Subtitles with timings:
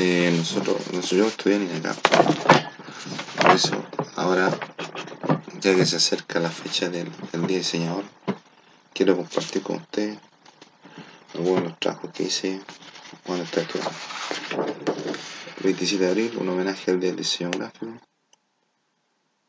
[0.00, 1.94] eh, nosotros, nosotros yo estudié en acá.
[3.36, 3.84] Por eso,
[4.16, 4.50] ahora,
[5.60, 8.04] ya que se acerca la fecha del, del Día Diseñador,
[8.94, 10.18] quiero compartir con ustedes
[11.34, 12.60] algunos de los trabajos que hice
[13.26, 13.94] cuando estaba estudiando.
[15.62, 18.00] 27 de abril, un homenaje al Día del Diseño Gráfico.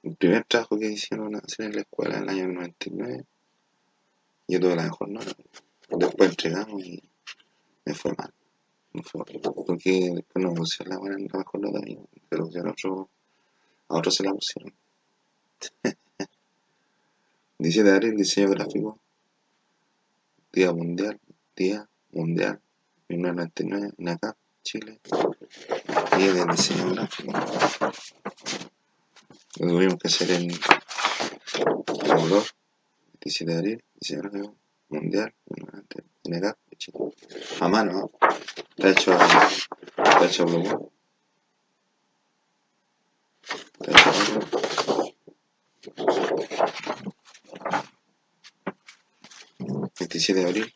[0.04, 3.24] El primer trabajo que hicieron hacer en la escuela en el año 99,
[4.50, 5.32] yo tuve la mejor nota.
[5.90, 7.02] Después entregamos y
[7.86, 8.34] me fue mal.
[8.94, 13.10] Me fue después no pusieron la, buena, la mejor nota a mí, pero a otro,
[13.88, 14.74] a otros se la pusieron.
[17.60, 19.00] 17 de abril, diseño gráfico.
[20.52, 21.22] Día Mundial,
[21.56, 22.60] Día Mundial,
[23.08, 25.00] 1999, en acá, Chile.
[26.18, 27.32] Día del diseño gráfico.
[29.60, 32.44] Lo tuvimos que hacer en Ecuador,
[33.22, 34.61] 17 de abril, diseño gráfico
[34.92, 37.00] mundial, 1999, en Chile.
[37.60, 38.12] A mano, ¿no?
[38.78, 40.92] Está hecho, está hecho Blue.
[43.80, 44.62] Está hecho Blue.
[50.00, 50.74] 27 de abril.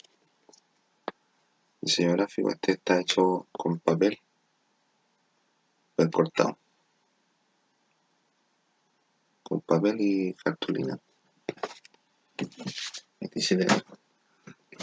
[1.81, 2.51] Diseño gráfico.
[2.51, 4.19] Este está hecho con papel.
[5.95, 6.57] Papel cortado.
[9.43, 10.99] Con papel y cartulina.
[13.19, 14.04] 27 de abril.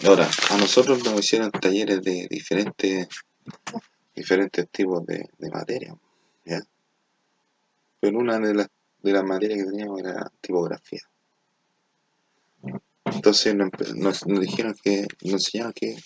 [0.04, 3.08] Ahora, a nosotros nos hicieron talleres de diferentes,
[4.14, 5.94] diferentes tipos de, materia.
[6.44, 6.60] ¿ya?
[8.00, 8.68] Pero una de las,
[9.00, 11.02] de las materias que teníamos era tipografía.
[13.04, 15.96] Entonces nos, dijeron que, nos enseñaron que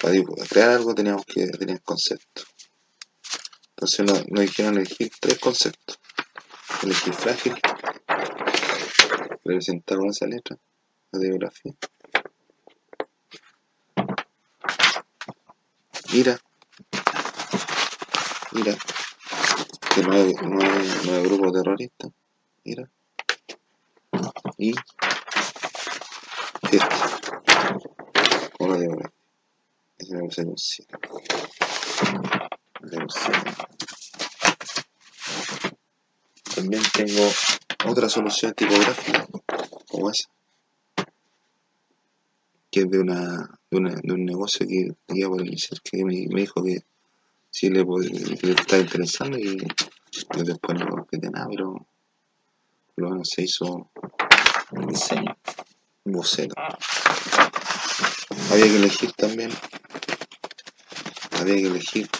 [0.00, 0.14] para
[0.48, 2.42] crear algo teníamos que tener concepto.
[3.70, 5.98] Entonces nos, nos dijeron elegir tres conceptos.
[6.82, 7.54] Elegir frágil,
[9.44, 10.58] representado con esa letra,
[11.12, 11.72] la tipografía.
[16.16, 16.40] Ira,
[18.52, 18.74] Ira,
[19.94, 22.08] que no es, no es, no es grupo terrorista,
[22.64, 22.90] Ira.
[24.56, 24.72] Y
[26.70, 27.20] fiesta,
[30.26, 30.94] puse con siete.
[32.80, 33.66] Me puse con siete.
[36.54, 37.30] También tengo
[37.90, 39.26] otra solución tipográfica,
[39.86, 40.30] como esa,
[42.76, 46.84] que es de, una, de, un negocio que iba por iniciar, que me, dijo que
[47.48, 49.56] sí le, le estaba interesando y
[50.44, 51.86] después no concreté nada, pero
[52.96, 53.90] lo se hizo
[54.72, 55.38] un diseño,
[56.04, 56.54] un boceto.
[58.50, 59.50] Había que elegir también,
[61.40, 62.10] había que elegir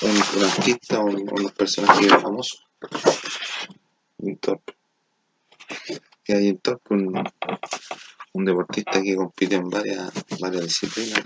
[0.00, 2.64] un, un artista o un, unos personajes famosos.
[4.16, 4.62] Un top.
[6.24, 7.24] Que hay un un,
[8.32, 11.24] un deportista que compite en varias, varias disciplinas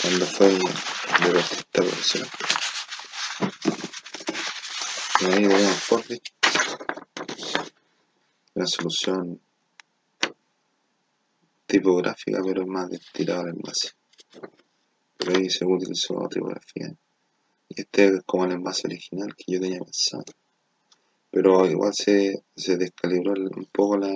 [0.00, 2.30] cuando fue deportista profesional.
[5.20, 6.22] Y ahí tenemos Forbit,
[8.54, 9.40] una solución
[11.66, 13.90] tipográfica, pero más destilada al envase.
[15.18, 16.94] Pero ahí se utilizó tipografía.
[17.68, 20.24] Y este es como el envase original que yo tenía pensado.
[21.30, 24.10] Pero igual se, se descalibró un poco la,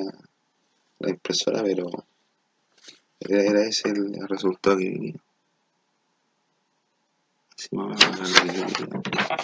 [1.04, 1.90] la impresora, pero
[3.20, 5.14] era, era ese el, resultado que venía.
[7.56, 9.36] Así más o menos lo que yo quería.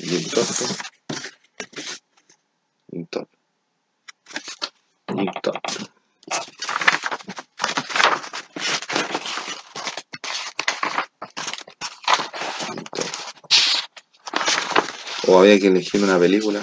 [0.00, 0.46] Y el top,
[2.88, 3.28] y un top,
[5.08, 5.18] un top.
[5.18, 5.58] y un top.
[15.28, 16.60] O había que elegir una película,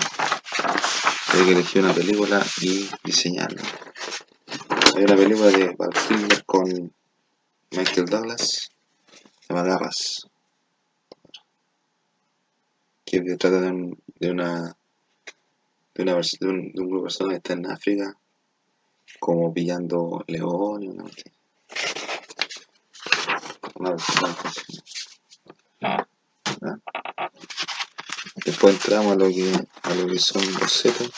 [1.27, 3.61] había que elegir una película y diseñarla.
[4.95, 6.93] Hay una película de Val Kilmer con
[7.71, 8.71] Michael Douglas,
[9.41, 10.27] se llama Garras,
[13.05, 14.75] que trata de, un- de una
[15.93, 18.17] de, una de, un, de un grupo de personas que está en África,
[19.19, 21.05] como pillando leones, una.
[23.75, 24.79] Una versión así.
[25.81, 26.07] ¿Ah?
[28.43, 29.49] Después entramos a lo que,
[29.83, 31.09] a lo que son bocetos,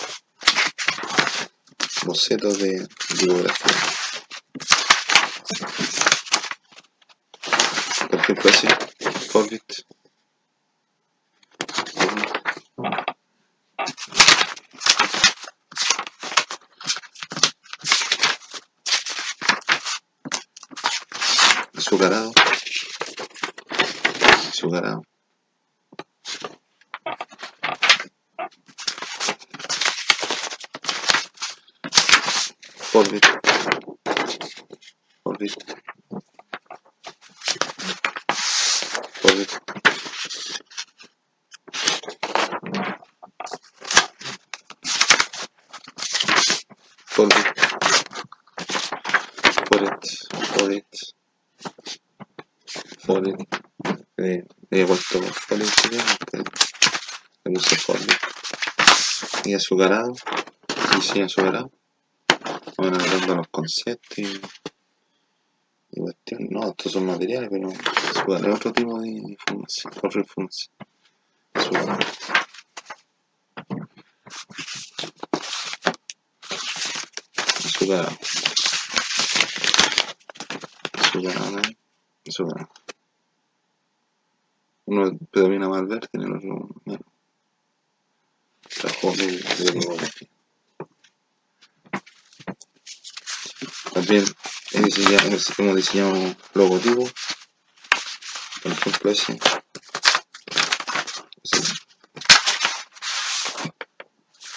[2.06, 2.88] bocetos de
[3.18, 3.68] tipografía.
[8.10, 8.68] Por ejemplo, así,
[9.30, 9.64] Forbit.
[21.76, 22.32] Azucarado.
[24.50, 25.02] Azucarado.
[32.98, 33.26] Por bit.
[35.22, 35.54] Por bit.
[39.22, 39.52] Por bit.
[49.68, 50.04] For it.
[50.56, 50.94] For it.
[53.06, 53.38] For it.
[54.18, 54.42] Eh,
[54.72, 55.70] he puesto for it,
[57.46, 58.12] le puse for it.
[59.46, 60.16] Y azucarado.
[60.98, 61.70] Y sin azucarado.
[62.90, 64.42] Bueno, hablando los conceptos y,
[65.92, 66.48] y cuestión.
[66.52, 70.74] No, estos son materiales, pero es otro tipo de información, otra información.
[71.54, 72.00] Azúcar.
[77.66, 78.18] Azucarado.
[80.94, 81.78] Azucarado, ¿eh?
[82.26, 82.70] Azucarado.
[84.86, 87.04] Uno predomina más verde y el otro menos.
[94.08, 94.26] También
[94.72, 97.10] he diseñado, hemos diseñado un logotipo.
[98.64, 99.38] Por ejemplo ese.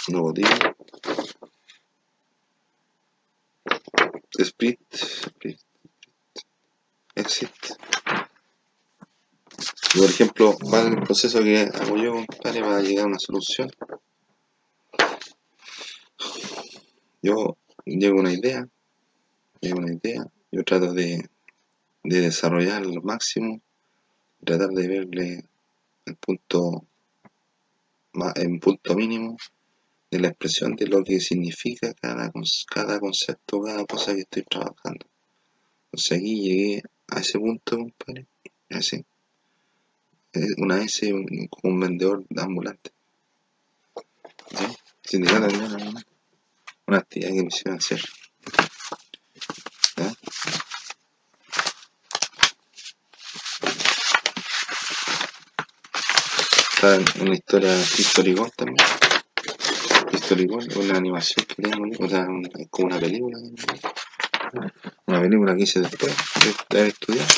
[0.06, 0.48] Logotipo.
[4.38, 4.80] Split.
[4.92, 5.60] Split.
[7.16, 7.50] Exit.
[9.96, 13.68] Por ejemplo, ¿cuál es el proceso que hago yo, compadre, para llegar a una solución?
[17.20, 18.68] Yo llego una idea,
[20.50, 21.28] yo trato de,
[22.02, 23.60] de desarrollar al máximo,
[24.44, 25.44] tratar de verle
[26.06, 26.86] el punto,
[28.34, 29.36] el punto mínimo
[30.10, 35.06] de la expresión de lo que significa cada, concepto, cada cosa que estoy trabajando.
[35.86, 38.26] Entonces aquí llegué a ese punto, compadre,
[38.70, 39.04] así.
[40.58, 41.10] Una S
[41.50, 42.90] como un vendedor de ambulante.
[44.50, 44.66] ¿Sí?
[45.02, 46.04] Sindicato de
[46.86, 48.00] una actividad que me hicieron hacer.
[56.82, 58.78] Está una historia historicón también.
[60.14, 62.26] Historicón, una animación que tengo, o sea,
[62.58, 63.38] es como una película.
[65.04, 66.16] Una película que hice después
[66.70, 67.28] de haber estudiado.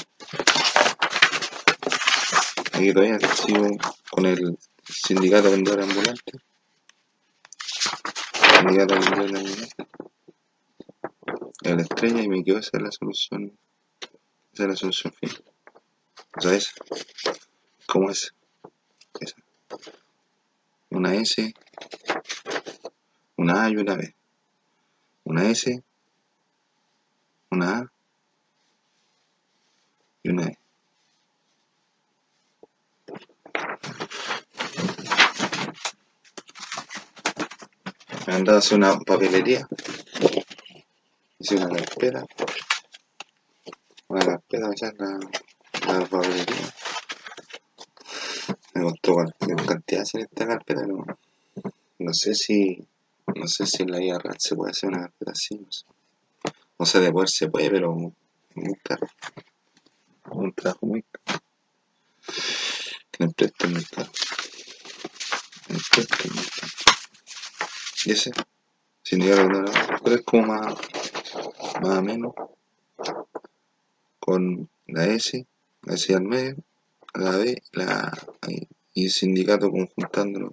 [2.73, 3.69] Aquí todavía sigo
[4.13, 4.57] con el
[4.89, 6.35] sindicato de vendedores ambulantes.
[8.61, 9.75] Sindicato de vendedores ambulantes.
[11.63, 13.59] La estrella y me quedo esa es la solución.
[14.53, 15.43] Esa es la solución final.
[16.37, 16.71] O sea, esa.
[17.87, 18.33] ¿Cómo es?
[20.95, 21.55] Una S,
[23.39, 24.15] una A y una B.
[25.25, 25.83] Una S,
[27.51, 27.93] una A
[30.23, 30.59] y una E.
[38.27, 39.67] Dado hacer una papelería.
[41.39, 42.27] Hice una carpeta.
[44.09, 44.77] Una carpeta, me
[45.87, 46.82] la, la papelería
[48.75, 49.17] me costó
[49.67, 51.05] cantidad hacer esta carpeta, pero
[51.99, 52.87] no sé si
[53.35, 55.85] no sé si en la vida real se puede hacer una carpeta así, no sé.
[56.79, 59.07] No sé, de poder se puede, pero muy caro.
[60.31, 61.41] Un trabajo muy caro.
[63.11, 64.11] Que me presten muy caro.
[65.69, 66.73] Me presten muy caro.
[68.05, 68.33] Y ese,
[69.03, 69.65] sin llegar a no,
[70.03, 70.75] pero es como más,
[71.81, 72.35] más o menos
[74.19, 75.47] con la S,
[75.83, 76.57] la S al medio
[77.15, 78.13] la B la,
[78.95, 80.51] y el sindicato conjuntándolo.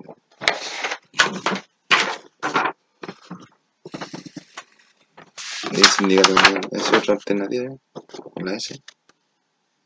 [5.71, 6.35] El sindicato
[6.71, 8.81] es otra alternativa, con la S,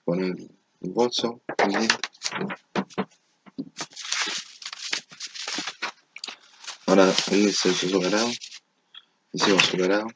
[0.06, 0.50] con el
[0.80, 1.42] bolso,
[6.86, 8.30] Ahora ahí se superado,
[9.32, 10.08] hicimos superado,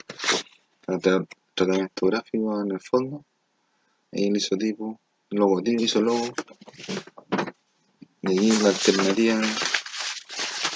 [1.56, 3.26] tratamiento gráfico en el fondo,
[4.12, 6.34] el isotipo logo, tiene hizo logo.
[8.22, 9.42] Y la alternativa,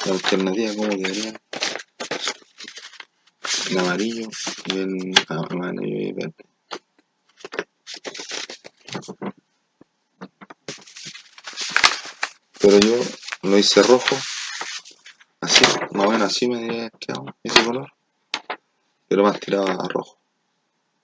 [0.05, 1.41] la alternativa como quedaría.
[3.70, 4.27] El amarillo
[4.65, 6.46] y el amarillo y verde.
[12.60, 12.96] Pero yo
[13.41, 14.15] lo hice rojo,
[15.41, 17.91] así, más o menos así me diría quedado ese color,
[19.08, 20.20] pero más tirado a rojo.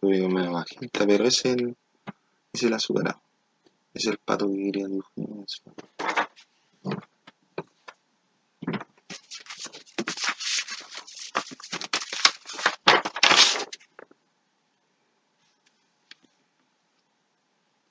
[0.01, 1.77] Lo digo medio magenta, pero ese es el,
[2.53, 3.26] ese es el.
[3.97, 5.47] Es el pato que quería dibujar.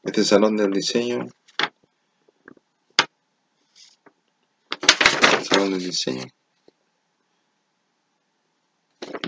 [0.04, 1.26] Este salón del diseño.
[5.42, 6.26] Salón del diseño.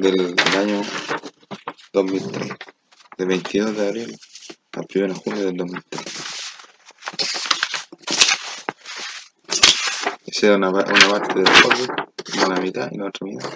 [0.00, 0.82] Del, año
[1.92, 2.48] 2003.
[3.16, 4.16] de 22 de abril
[4.74, 6.17] al 1 de junio del 2003.
[10.38, 11.90] Esa era una, una parte del folder,
[12.46, 13.50] una mitad y la otra mitad.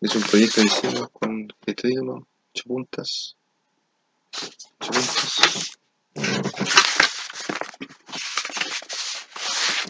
[0.00, 3.36] Es un proyecto de diseño con este título, 8 puntas.
[4.80, 5.76] 8 puntas.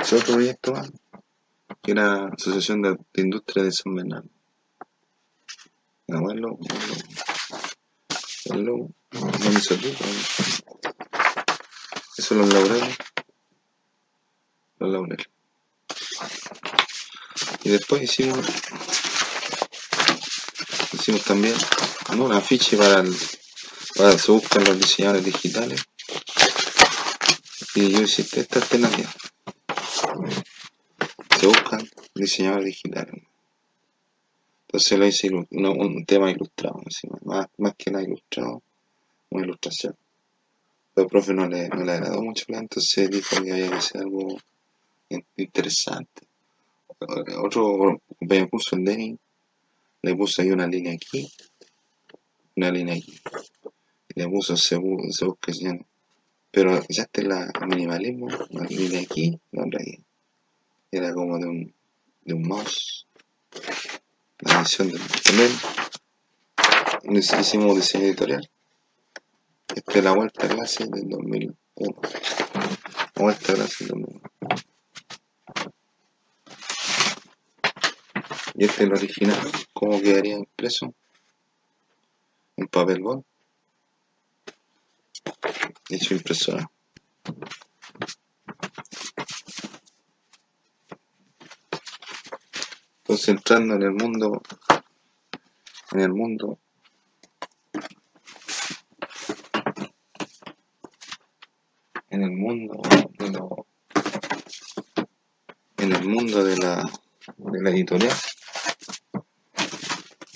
[0.00, 0.90] Es otro proyecto más,
[1.80, 4.28] que era Asociación de, de Industria de San Bernardo.
[6.08, 6.58] A verlo,
[8.54, 9.90] verlo, no me salió,
[12.16, 12.96] Eso los laureles.
[14.78, 15.26] Los laureles.
[17.64, 18.46] Y después hicimos
[20.92, 21.54] hicimos también
[22.16, 23.14] un afiche para, el,
[23.96, 25.84] para se buscan los diseñadores digitales.
[27.74, 29.10] Y yo hice esta alternativa
[31.40, 33.23] se buscan diseñadores digitales
[34.74, 38.60] entonces lo hice un, un tema ilustrado así, más, más, que nada ilustrado
[39.30, 39.96] una ilustración.
[40.92, 44.00] Pero el profe no le, no le agradó mucho entonces dijo que había que hacer
[44.00, 44.36] algo
[45.36, 46.26] interesante
[47.38, 49.18] otro compañero curso el Denny
[50.02, 51.30] le puse ahí una línea aquí,
[52.56, 53.14] una línea aquí,
[54.16, 54.76] le puso se,
[55.10, 55.52] se busca
[56.50, 59.98] pero ya está la minimalismo, una línea aquí, la otra aquí.
[60.90, 61.74] Era como de un,
[62.24, 63.06] de un mouse,
[64.44, 65.52] la edición del también.
[67.40, 68.50] Hicimos diseño editorial.
[69.74, 72.00] Esta es la vuelta clase del 2001.
[73.14, 74.20] Vuelta clase del 2001.
[78.56, 79.38] Y este es el original,
[79.72, 80.94] cómo quedaría impreso
[82.56, 83.24] en papel bond
[85.98, 86.70] su impresora.
[93.14, 94.42] Concentrando en el mundo,
[95.92, 96.58] en el mundo
[102.10, 102.82] en el mundo
[103.16, 103.68] de lo,
[105.76, 106.82] en el mundo de la,
[107.36, 108.16] de la editorial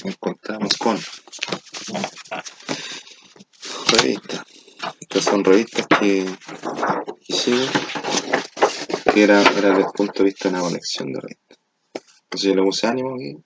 [0.04, 0.96] encontramos con
[3.90, 4.44] revistas.
[5.00, 6.32] Estas son revistas que,
[7.26, 7.68] que
[9.12, 11.57] que era, era desde el punto de vista de una colección de revistas.
[12.28, 13.36] Entonces yo le puse ánimo aquí,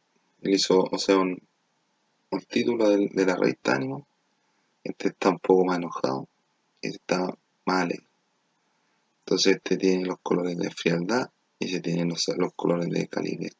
[0.42, 1.40] él hizo, o sea, un,
[2.48, 4.06] título de, de, la revista ánimo.
[4.82, 6.28] Este está un poco más enojado,
[6.80, 8.06] este está más alegre.
[9.20, 13.56] Entonces este tiene los colores de frialdad y se tienen los, los colores de calidez,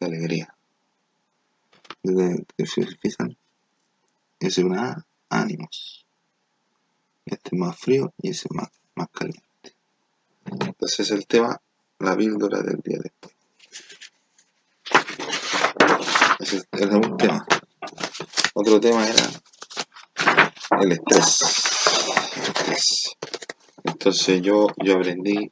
[0.00, 0.54] de alegría
[3.00, 3.36] fijan
[4.38, 6.06] es una ánimos
[7.26, 9.74] este es más frío y ese es más, más caliente
[10.44, 11.60] entonces es el tema
[11.98, 13.34] la píldora del día después
[16.40, 17.46] ese era un tema
[18.54, 19.30] otro tema era
[20.80, 21.44] el estrés,
[23.84, 25.50] entonces yo yo aprendí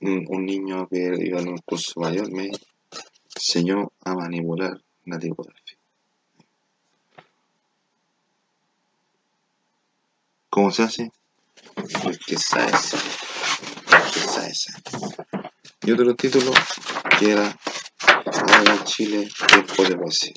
[0.00, 2.50] un, niño que iba en un curso mayor me
[3.34, 5.76] enseñó a manipular la tipografía.
[10.50, 11.12] ¿Cómo se hace?
[11.76, 14.52] El que sabe, el que sabe,
[15.82, 16.52] Y otro título
[17.18, 17.54] que era
[18.64, 19.28] En Chile,
[19.88, 20.32] de poesía.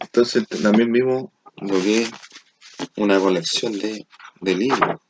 [0.00, 1.80] Entonces también vimos lo
[2.96, 4.06] una colección de,
[4.40, 5.00] de libros.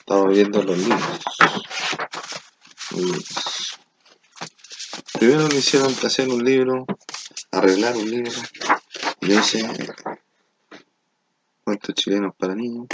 [0.00, 1.20] Estamos viendo los libros.
[5.12, 6.84] Primero me hicieron hacer un libro,
[7.52, 8.32] arreglar un libro.
[9.20, 9.68] Yo hice
[11.68, 12.86] cuentos chilenos para niños.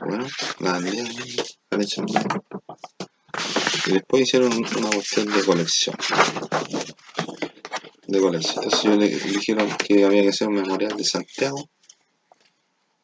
[0.00, 0.26] Bueno,
[0.60, 0.80] la
[3.86, 5.94] Y después hicieron una cuestión de colección.
[8.06, 8.64] De colección.
[8.64, 11.68] Entonces yo le dijeron que había que hacer un memorial de Santiago.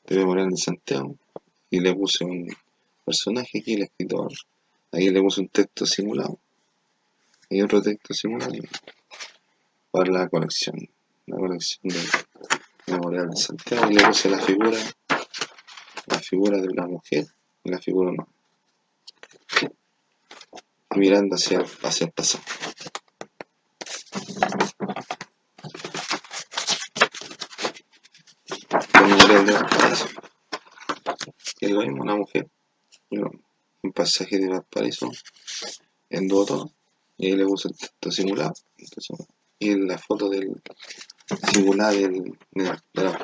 [0.07, 1.15] De memorial de Santiago.
[1.69, 2.49] Y le puse un,
[3.05, 4.33] personaje aquí, el escritor.
[4.93, 6.39] Aquí le puse un texto simulado.
[7.51, 8.55] Y otro texto simulado
[9.91, 10.89] para la colección.
[11.27, 12.01] La colección de
[12.87, 13.91] Memorial de Santiago.
[13.91, 14.79] Y le puse la figura,
[16.07, 17.27] la figura de una mujer
[17.65, 18.29] y la figura no.
[20.97, 22.45] Mirando hacia, hacia el pasado.
[29.01, 29.55] Memorial de
[31.71, 32.47] lo mismo, una mujer
[33.85, 35.11] un pasaje de Valparaíso
[36.11, 36.73] en Doto
[37.19, 38.55] y ahí le puse el texto simulado
[39.59, 40.63] y la foto del,
[41.27, 43.17] singular del, del, del.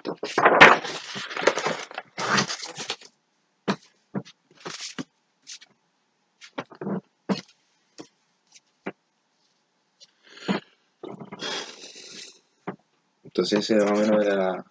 [13.25, 14.65] Entonces ese más o menos era,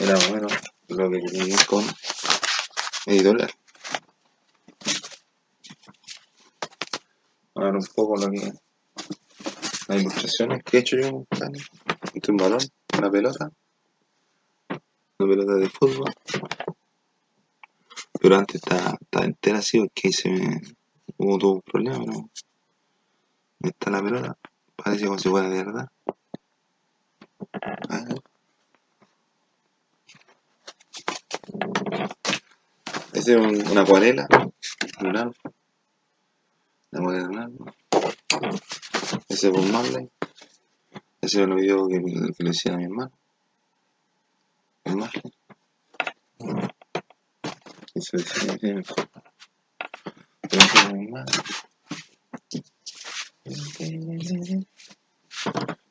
[0.00, 0.52] era más o menos
[0.88, 1.84] lo que ir con
[3.06, 3.50] editorial.
[7.54, 8.52] Ahora un poco lo que
[9.88, 11.26] las ilustraciones que he hecho yo.
[12.14, 12.60] Este un balón,
[12.98, 13.50] una pelota,
[15.18, 16.12] una pelota de fútbol.
[18.20, 20.60] Pero antes estaba, estaba entera así porque se me
[21.18, 22.30] hubo todo un problema, pero
[23.60, 24.36] está la pelota,
[24.76, 25.88] parece como si fuera de verdad.
[27.88, 28.22] A ver.
[33.12, 34.26] Esta es un- una acuarela
[35.00, 35.34] un árbol.
[36.90, 37.74] La acuarela de un árbol.
[39.28, 40.08] Ese es Bob Marley.
[41.22, 43.12] Ese es el video que, que le hicieron a mi hermano.
[44.84, 45.22] Lo mi hermano.
[47.94, 48.70] Lo hicieron a mi
[51.04, 51.26] hermano.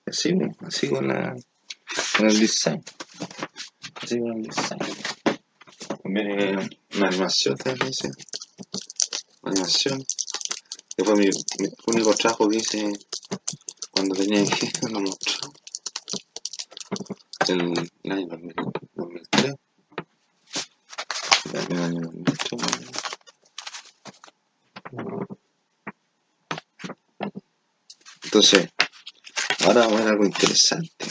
[0.07, 1.35] Así, así con la
[2.17, 2.83] con el design.
[4.01, 4.79] Así con el design.
[6.01, 8.09] También eh, una animación también hice.
[9.43, 10.03] Una animación.
[10.97, 12.91] Que fue mi, mi único trabajo que hice
[13.99, 15.53] cuando tenía que lo mostrado.
[17.49, 18.55] El, el año 2000,
[18.95, 19.55] 2003.
[21.51, 22.37] El año 2003.
[28.23, 28.69] Entonces,
[29.65, 31.05] ahora vamos a ver algo interesante.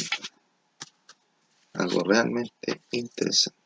[1.74, 3.58] Algo realmente interesante.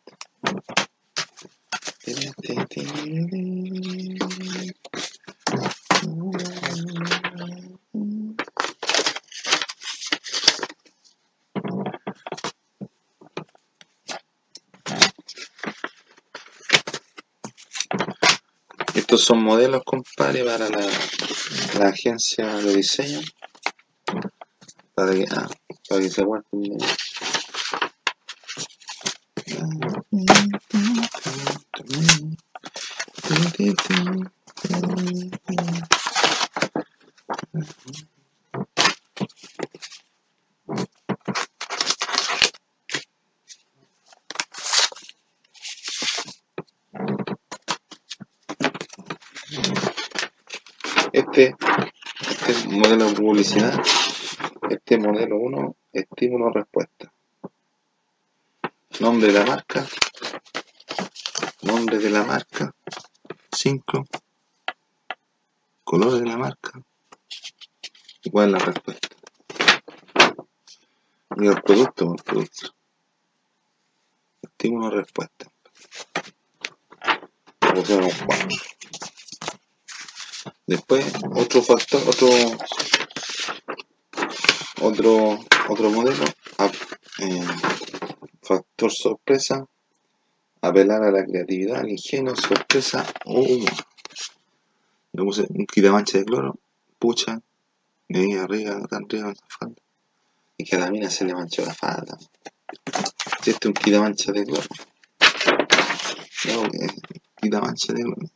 [19.12, 20.88] Estos son modelos, compadre, para la,
[21.78, 23.20] la agencia de diseño.
[24.94, 25.50] Para que, ah,
[25.86, 26.78] para que se guarden.
[51.34, 51.56] Este,
[52.18, 53.82] este modelo de publicidad,
[54.68, 57.10] este modelo 1, estímulo-respuesta.
[59.00, 59.86] Nombre de la marca,
[61.62, 62.74] nombre de la marca,
[63.50, 64.04] 5,
[65.84, 66.72] color de la marca,
[68.22, 69.08] es la respuesta.
[71.38, 72.74] Y el producto, el producto.
[74.42, 75.50] Estímulo-respuesta.
[77.58, 78.81] Pusimos 4.
[80.72, 81.04] Después,
[81.34, 82.28] otro factor, otro,
[84.80, 86.24] otro, otro modelo,
[87.18, 87.44] eh,
[88.40, 89.66] factor sorpresa,
[90.62, 93.44] apelar a la creatividad, al ingenio, sorpresa o.
[95.12, 96.58] Le puse un quitamancha de cloro,
[96.98, 97.38] pucha,
[98.08, 99.82] me vi arriba, tan arriba la falda,
[100.56, 102.16] y que a la mina se le manchó la falda.
[103.40, 104.68] Este es un quitamancha de cloro,
[106.46, 106.88] no, eh,
[107.42, 108.30] quitamancha de cloro.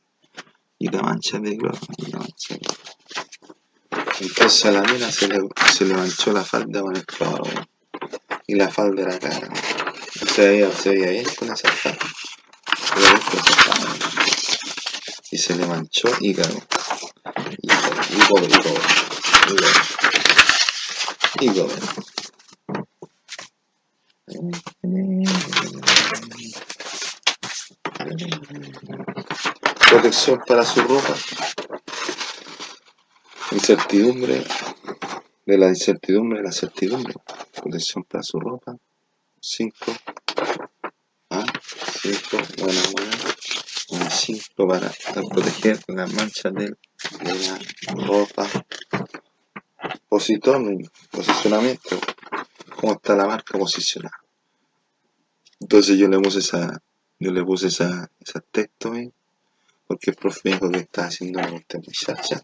[0.86, 2.80] Y la mancha de cloro, y la mancha de cloro.
[4.20, 5.40] Entonces a la mina se le,
[5.74, 7.42] se le manchó la falda con el cloro,
[8.46, 9.50] y la falda era cara.
[10.32, 11.06] Se veía, se veía.
[11.06, 11.98] Se veía bien con esa falda.
[15.32, 16.62] Y se le manchó y cagó.
[17.62, 19.66] Y cagó, y cobre, y cobre,
[21.40, 21.80] y cobre.
[22.00, 22.15] Y
[30.06, 31.14] Protección para su ropa.
[33.50, 34.44] Incertidumbre.
[35.44, 37.12] De la incertidumbre, de la certidumbre.
[37.60, 38.76] Protección para su ropa.
[39.40, 39.74] 5.
[41.30, 41.44] Ah,
[42.02, 42.38] 5.
[42.58, 43.16] Buena, buena.
[43.88, 44.92] Un 5 para
[45.28, 46.78] proteger las manchas del-
[47.24, 48.46] de la ropa.
[50.08, 51.98] Posicionamiento.
[52.76, 54.20] ¿Cómo está la marca posicionada?
[55.58, 56.80] Entonces yo le puse esa,
[57.18, 59.12] yo le puse esa, ese texto ahí,
[59.86, 62.42] porque el profe dijo que estaba haciendo una cuestión muy chacha.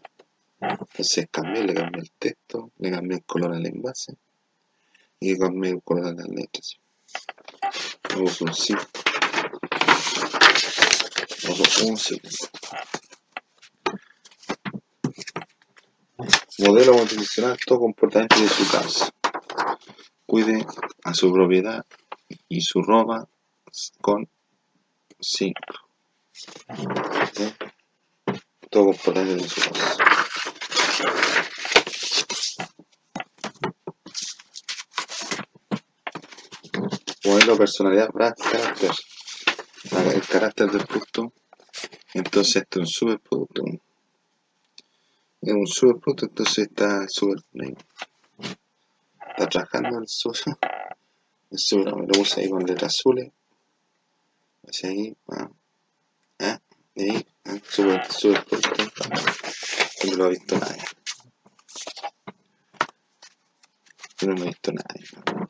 [0.59, 4.17] Entonces cambié, le cambié el texto, le cambié el color al envase
[5.19, 6.77] y le cambié el color a las letras.
[8.09, 8.81] Le puse un 5.
[11.43, 12.21] Le puse un 5.
[16.59, 19.11] Modelo motivacional, todo comportamiento de su casa.
[20.25, 20.65] cuide
[21.03, 21.85] a su propiedad
[22.47, 23.27] y su ropa
[24.01, 24.29] con
[25.19, 25.82] 5.
[28.69, 29.97] Todo comportamiento de su casa.
[37.25, 38.91] Modelo personalidad, carácter.
[40.13, 41.33] El carácter del producto.
[42.13, 43.63] Entonces esto es un superproducto.
[45.41, 47.43] Es un superproducto, entonces está super
[49.29, 50.57] Está trabajando el super.
[51.51, 53.31] El super lo puse ahí con letras azules.
[54.67, 55.15] Así ahí,
[56.39, 59.03] ahí, ah, super, superproducto.
[60.05, 60.83] No lo ha visto nadie.
[64.21, 65.43] No lo ha visto nadie.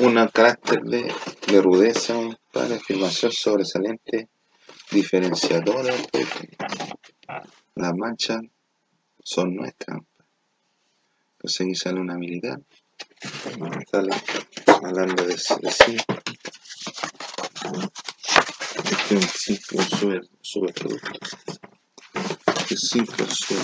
[0.00, 1.12] un carácter de,
[1.46, 2.14] de rudeza,
[2.52, 4.28] para afirmación sobresaliente,
[4.90, 5.94] diferenciadora.
[7.74, 8.40] Las manchas
[9.22, 9.98] son nuestras.
[11.32, 12.60] Entonces aquí sale una militar.
[13.90, 14.10] Sale
[14.66, 15.96] hablando de, de sí.
[18.84, 21.10] Este es un simple super, super producto.
[22.70, 22.76] Este
[23.26, 23.54] producto.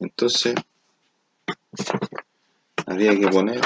[0.00, 0.54] Entonces,
[2.86, 3.60] había que poner,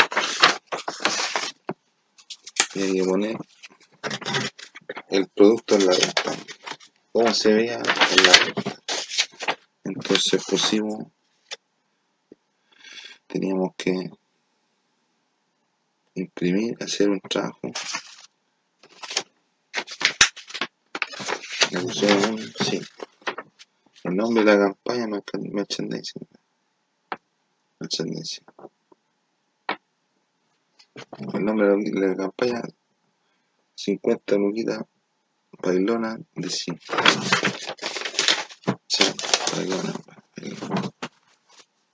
[2.74, 3.36] había que poner
[5.10, 6.36] el producto en la venta,
[7.12, 8.82] cómo se veía en la venta.
[9.84, 11.06] Entonces pusimos,
[13.26, 14.10] teníamos que
[16.14, 17.60] imprimir, hacer un trabajo.
[21.70, 22.80] Le un, sí.
[24.04, 26.26] El nombre de la campaña, merchandising
[27.80, 28.42] ascendencia.
[31.34, 32.62] El nombre de la campaña,
[33.74, 34.82] 50 luquitas,
[35.62, 36.78] bailona de 5.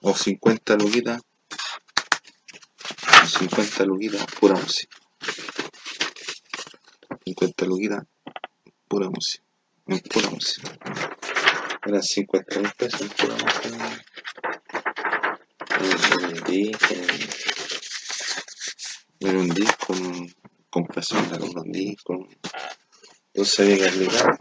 [0.01, 1.23] O 50 luquitas,
[3.27, 4.97] 50 luquitas, pura música.
[7.25, 8.05] 50 luquitas,
[8.89, 9.45] pura música.
[10.13, 10.79] Pura música.
[11.87, 14.05] Eran 50 mil pesos, pura música
[19.21, 20.33] en un disco, un
[20.71, 22.24] compresión de un disco.
[23.35, 24.39] Entonces había que aplicar,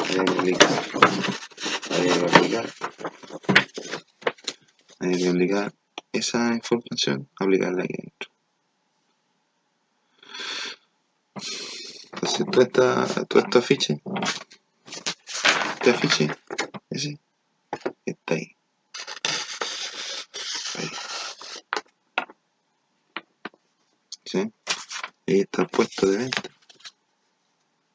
[0.00, 0.72] había que aplicar,
[5.00, 5.74] había que aplicar,
[6.12, 8.30] esa información, aplicarla aquí dentro.
[12.12, 14.02] Entonces, todo, esta, todo este afiche,
[15.74, 16.28] este afiche,
[16.90, 17.18] ese,
[18.06, 18.56] está ahí.
[24.32, 26.42] Ahí está el puesto de venta.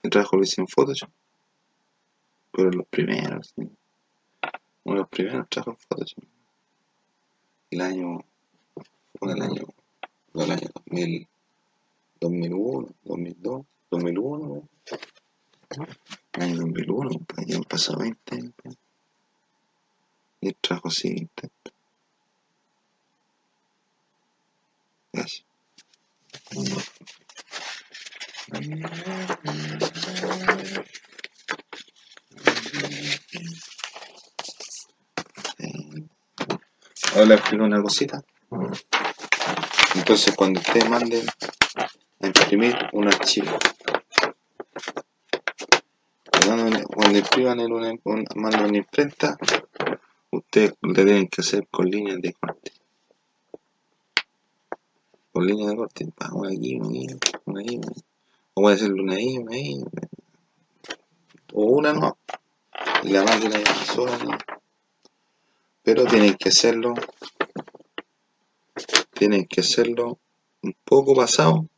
[0.04, 1.10] El trabajo lo hice en Photoshop.
[2.54, 3.69] Pero los primeros, ¿sí?
[4.86, 6.23] Uno de los primeros trabajos en Photoshop.
[7.71, 8.19] El año.
[9.19, 9.65] Fue el año.
[10.36, 11.28] el año 2000,
[12.21, 14.69] 2001, 2002, 2001.
[16.32, 17.10] El año 2001,
[17.45, 18.54] ya han pasado 20 años.
[20.39, 21.28] Y el trabajo sigue
[25.12, 25.45] Gracias.
[37.13, 38.23] Ahora le explico una cosita.
[39.95, 41.25] Entonces, cuando ustedes manden
[42.21, 43.58] a imprimir un archivo,
[46.88, 47.93] cuando impriman una,
[48.36, 49.38] una imprenta,
[50.32, 52.71] ustedes le tienen que hacer con líneas de corte.
[55.32, 57.62] Con línea de corte, una aquí, una aquí, una
[58.58, 59.54] o voy a una ahí, una
[61.58, 62.18] o una no,
[63.04, 64.38] la máquina ya sola, ¿no?
[65.84, 66.94] pero tienen que hacerlo,
[69.13, 70.20] tienen que hacerlo
[70.63, 71.70] un poco pasado,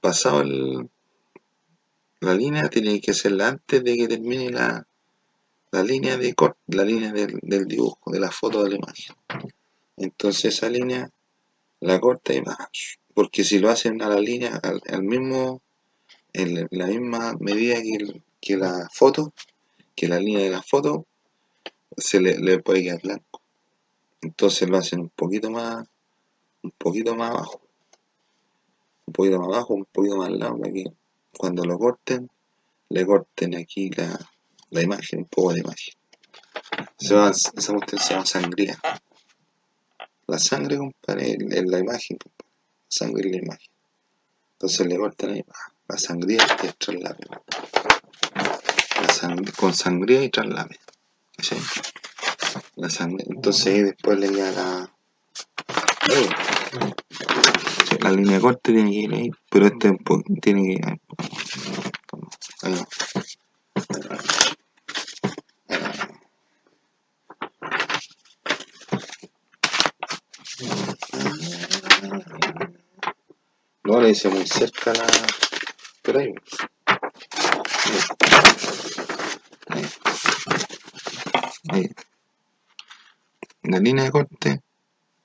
[0.00, 0.88] pasado el,
[2.20, 4.86] la línea, tienen que hacerla antes de que termine la,
[5.70, 6.34] la línea de
[6.68, 9.16] la línea del, del dibujo, de la foto de la imagen.
[9.98, 11.10] Entonces esa línea
[11.80, 12.56] la corta y va.
[13.12, 15.60] Porque si lo hacen a la línea, al, mismo,
[16.32, 19.32] en la misma medida que, que, la foto,
[19.94, 21.06] que la línea de la foto,
[21.96, 23.42] se le, puede quedar blanco.
[24.20, 25.86] Entonces lo hacen un poquito más,
[26.62, 27.60] un poquito más abajo.
[29.06, 30.84] Un poquito más abajo, un poquito más al lado, para que
[31.36, 32.30] cuando lo corten,
[32.90, 34.18] le corten aquí la,
[34.70, 35.94] la imagen, un poco de imagen.
[36.98, 38.78] Se va, esa cuestión se llama sangría.
[40.26, 42.52] La sangre, compadre, en la imagen, compadre.
[42.88, 43.70] sangre y la imagen.
[44.52, 45.44] Entonces le cortan ahí,
[45.88, 47.24] la sangría el traslame.
[47.30, 47.40] La
[49.56, 50.78] con sangría y traslame.
[51.38, 51.56] ¿Sí?
[52.76, 52.88] La.
[52.98, 54.92] Entonces después le queda la.
[58.00, 59.96] La línea corte tiene que ir ahí, pero este
[60.40, 61.00] tiene que ir.
[73.84, 75.06] No le hice muy cerca la.
[76.02, 76.34] Pero ahí.
[83.80, 84.60] Línea de corte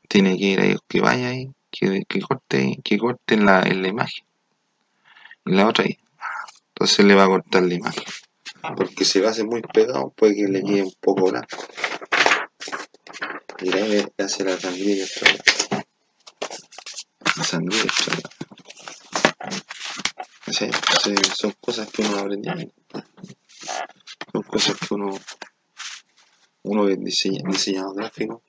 [0.08, 3.82] tiene que ir ahí, que vaya ahí, que, que corte, que corte en la, en
[3.82, 4.26] la imagen.
[5.46, 5.98] Y la otra ahí.
[6.70, 8.04] Entonces le va a cortar la imagen.
[8.76, 11.58] Porque si lo hace muy pegado, puede que le quede un poco blanco.
[13.60, 15.06] Le hace la sangría
[17.38, 17.84] La sangría
[20.52, 20.70] Sí,
[21.04, 22.72] sí, son cosas que uno aprende.
[24.32, 25.18] Son cosas que uno,
[26.64, 28.42] uno es diseña, diseñador gráfico,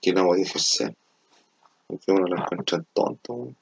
[0.00, 0.94] que no voy a ejercer,
[1.86, 3.54] porque uno lo encuentra tonto.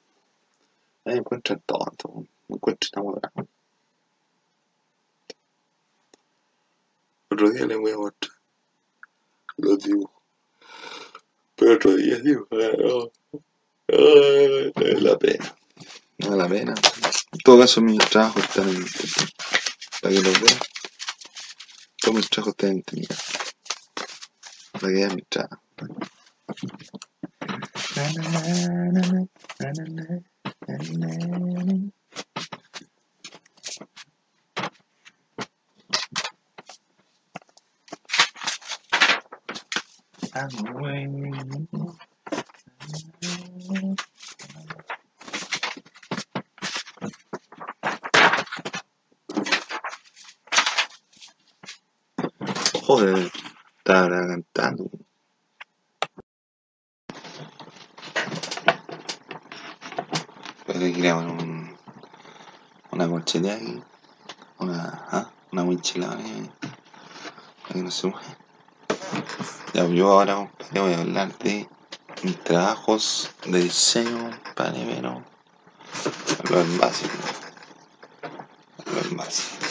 [1.05, 3.47] Encuentra tonto, me encuentra enamorado.
[7.29, 8.33] Otro día le voy a mostrar
[9.57, 10.21] los dibujos.
[11.55, 13.11] Pero otro día digo, no,
[13.87, 15.55] no, la pena.
[16.17, 16.73] No vale la pena.
[17.31, 19.33] En todo caso, mis trabajos están en internet.
[20.01, 20.57] Para que los vean.
[22.01, 23.09] Todos mis trabajos están en internet.
[24.71, 25.17] Para que vean
[52.87, 53.29] Joder,
[53.79, 54.89] estaba cantando.
[60.65, 61.77] Pero que un,
[62.91, 63.83] una colcheta aquí,
[64.59, 65.29] una, ¿ah?
[65.51, 66.49] una mochila ahí,
[67.63, 68.37] para que no se mueva.
[69.73, 71.67] Ya, yo ahora, voy a hablar de
[72.23, 75.25] mis trabajos de diseño, compadre, pero
[76.49, 77.17] lo básico.
[78.85, 79.66] Lo básico.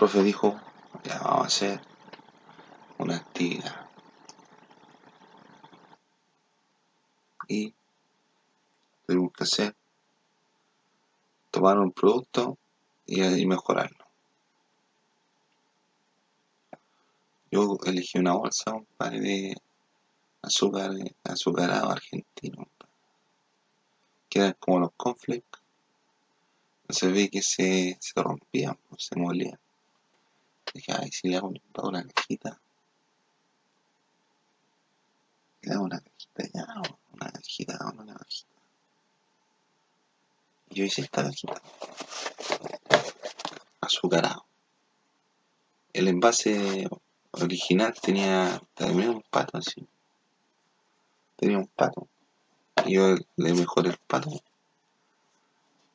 [0.00, 0.58] Profe dijo,
[1.04, 1.80] ya vamos a hacer
[2.96, 3.86] una actividad.
[7.46, 7.74] Y
[9.06, 9.76] tenemos que hacer,
[11.50, 12.56] tomar un producto
[13.04, 14.06] y, mejorarlo.
[17.50, 18.72] Yo elegí una bolsa,
[19.10, 19.54] de
[20.40, 20.92] azúcar,
[21.24, 22.66] azucarado argentino,
[24.30, 25.60] que eran como los conflicts.
[26.88, 29.60] Se ve que se, se rompían, se molían.
[30.74, 31.52] Dije, ay, si le hago
[31.82, 32.60] una cajita.
[35.62, 36.66] Le hago una cajita ya,
[37.12, 38.54] una cajita, una cajita.
[40.70, 41.60] Yo hice esta cajita.
[43.80, 44.46] Azucarado.
[45.92, 46.88] El envase
[47.32, 49.84] original tenía también un pato así.
[51.36, 52.06] Tenía un pato.
[52.86, 54.30] Y yo le mejoré el pato.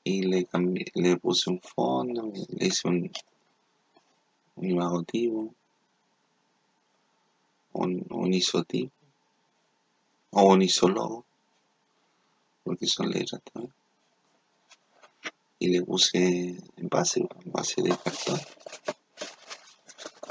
[0.03, 3.11] Y le cambié, le puse un fondo, le hice un,
[4.55, 5.53] un imagotipo,
[7.73, 8.93] un, un isotipo,
[10.31, 11.25] o un isólogo,
[12.63, 13.73] porque son letras también.
[15.59, 18.39] Y le puse en base, base de cartón.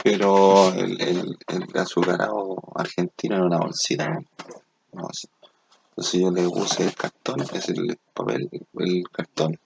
[0.03, 4.19] Pero el, el, el azucarado argentino era una bolsita.
[4.93, 9.59] Entonces yo le puse el cartón, es el papel, el cartón.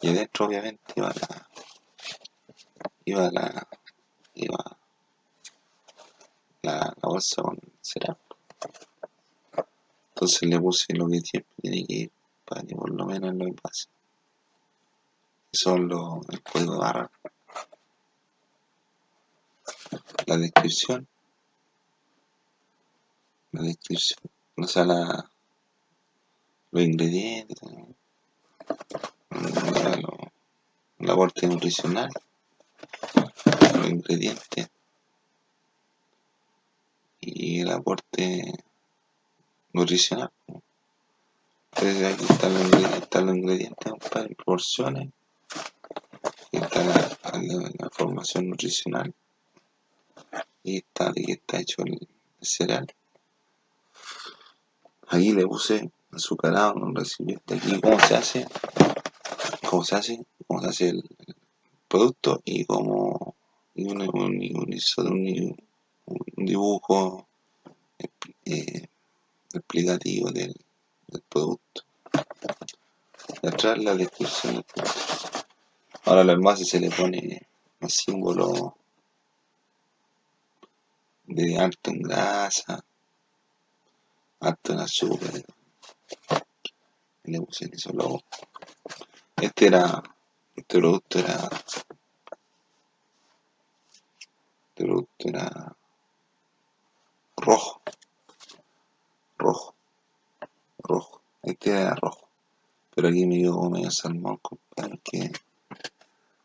[0.00, 1.48] Y adentro obviamente iba la,
[3.06, 3.68] iba la,
[4.34, 4.78] iba
[6.62, 8.20] la, la bolsa con cerámica.
[10.14, 12.12] Entonces le puse lo que tiene que ir
[12.44, 13.88] para que por lo menos lo pase.
[15.52, 17.10] Son los, el código barra,
[20.26, 21.06] la descripción,
[23.52, 24.20] la descripción,
[24.56, 25.30] o sea, la,
[26.72, 27.56] los ingredientes,
[29.30, 30.00] la,
[30.98, 32.10] la aporte nutricional,
[33.74, 34.68] los ingredientes
[37.20, 38.52] y el aporte
[39.72, 40.30] nutricional.
[41.72, 45.10] Entonces aquí están los ingredientes, están los ingredientes en proporciones.
[46.22, 49.14] Aquí está la, formación nutricional.
[50.62, 52.08] Y está de está hecho el,
[52.40, 52.86] el cereal.
[55.08, 57.54] Aquí le puse azucarado en un recipiente.
[57.54, 58.46] Aquí, ¿cómo se hace?
[59.68, 60.26] ¿Cómo se hace?
[60.46, 61.04] ¿Cómo se hace el
[61.88, 62.40] producto?
[62.44, 63.36] Y como
[63.74, 64.76] y un, un,
[66.06, 67.28] un, dibujo
[68.44, 68.88] eh,
[69.52, 70.54] explicativo del,
[71.28, 71.82] producto.
[73.42, 74.64] Atrás la descripción.
[76.04, 77.46] Ahora al envase se le pone
[77.80, 78.76] el símbolo
[81.26, 82.84] de alto en grasa,
[84.40, 85.44] alto en azúcar.
[87.24, 88.22] Le puse eso logo.
[89.36, 90.02] Este era,
[90.64, 91.48] producto era
[97.36, 97.82] rojo,
[99.38, 99.74] rojo,
[100.78, 101.22] rojo.
[101.42, 102.28] Este era rojo.
[102.94, 105.30] Pero aquí me dio medio salmón, compadre, que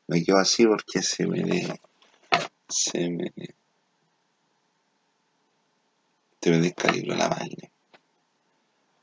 [0.07, 1.79] me quedo así porque se me de,
[2.67, 3.31] se me
[6.41, 7.71] se me descalibró la máquina.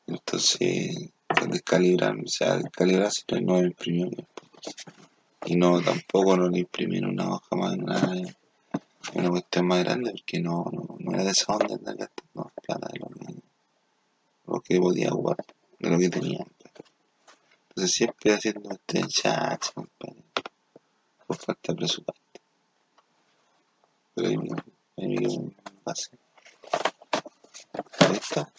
[0.06, 1.10] Entonces
[1.50, 4.10] descalibrar o sea descalibrar si no me imprimió
[5.46, 8.14] y no tampoco no le imprimí en una hoja más nada
[9.14, 10.64] una cuestión más grande porque no,
[10.98, 13.34] no, era de esa onda de gastando plata de lo que,
[14.46, 15.36] lo que podía jugar
[15.78, 16.44] de lo que tenía
[17.68, 19.64] entonces siempre haciendo este chat
[21.28, 22.40] por falta de presupuesto.
[24.14, 24.48] Pero ahí me,
[24.96, 25.52] ahí me quedo.
[28.00, 28.52] Ahí está.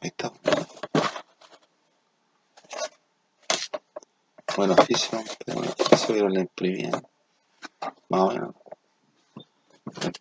[0.00, 0.32] Ahí está.
[4.56, 6.90] Buen oficio, buen oficio, pero la imprimía.
[8.08, 8.54] Más o menos.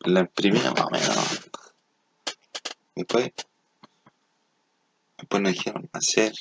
[0.01, 1.49] La imprimía más o menos.
[2.95, 3.31] Después
[5.19, 6.33] Después nos dijeron hacer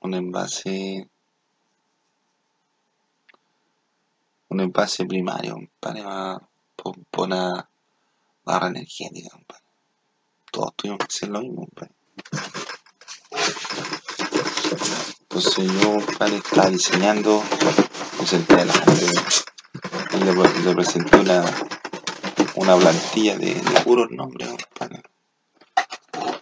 [0.00, 1.08] un envase
[4.50, 6.38] un envase primario para,
[6.76, 7.68] por, una
[8.44, 9.63] barra energética compadre.
[10.54, 11.66] Todos tuvimos que hacer lo mismo
[15.22, 17.42] entonces yo compadre, estaba diseñando
[18.20, 18.24] me
[20.12, 20.24] y
[20.64, 21.44] le, presenté una
[22.54, 25.02] una plantilla de, puros nombres compadre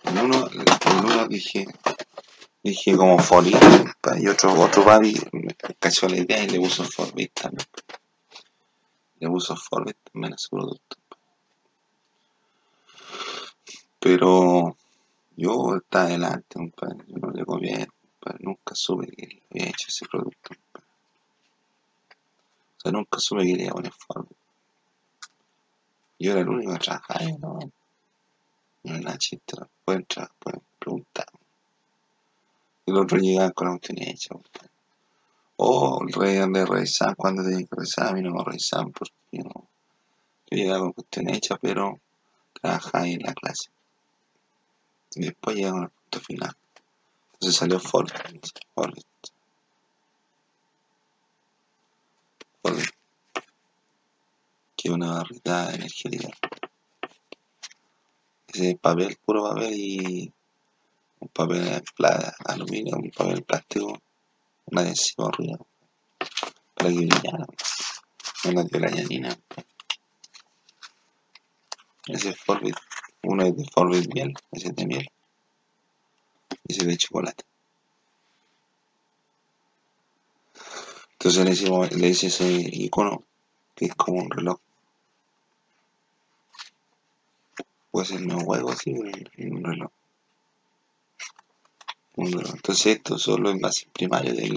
[0.05, 1.67] en uno, en uno dije,
[2.63, 3.57] dije como Forbit,
[4.21, 5.15] y otro, otro papi
[5.79, 7.67] cachó la idea y le puso Forbit también.
[9.21, 11.02] Le puso Forbit también a su producto.
[14.05, 14.77] Pero
[15.37, 17.87] yo estaba adelante, compadre, yo no le copié,
[18.41, 20.51] nunca supe que había hecho ese producto.
[22.77, 24.37] O sea, nunca supe que le iba poner Forbit.
[26.19, 27.59] Yo era el único que trabajaba ¿no?
[28.83, 30.05] No nada chiste, pueden,
[30.41, 31.27] pueden preguntar.
[32.87, 34.35] Y los otros llegan con la cuestión hecha.
[35.59, 39.45] O el de revisar cuando tienen que revisar, a mí no me revisan porque yo,
[39.45, 39.69] no,
[40.51, 42.01] yo llegaba con cuestión hecha, pero
[42.61, 43.71] trabajaba ahí en la clase.
[45.15, 46.57] Y después llegaron al punto final.
[47.35, 48.09] Entonces salió Ford.
[48.75, 48.95] Ford.
[52.63, 52.79] Ford.
[54.77, 56.29] Que es una barrita energética
[58.53, 60.33] ese papel, puro papel y
[61.21, 61.83] un papel
[62.45, 64.03] aluminio, un papel plástico,
[64.67, 65.59] una adhesivo arriba,
[66.75, 67.47] para que brillara,
[68.45, 69.39] una de la llanina.
[72.07, 72.77] Ese es Forbit,
[73.23, 75.11] uno es de Forbit miel, ese es de miel,
[76.67, 77.45] y ese es de chocolate.
[81.13, 81.63] Entonces
[81.97, 83.23] le, hice ese icono,
[83.77, 84.59] que es como un reloj
[87.93, 88.91] puede ser un huevo así
[89.37, 89.91] en un reloj.
[92.17, 94.57] Entonces esto solo es base primario del,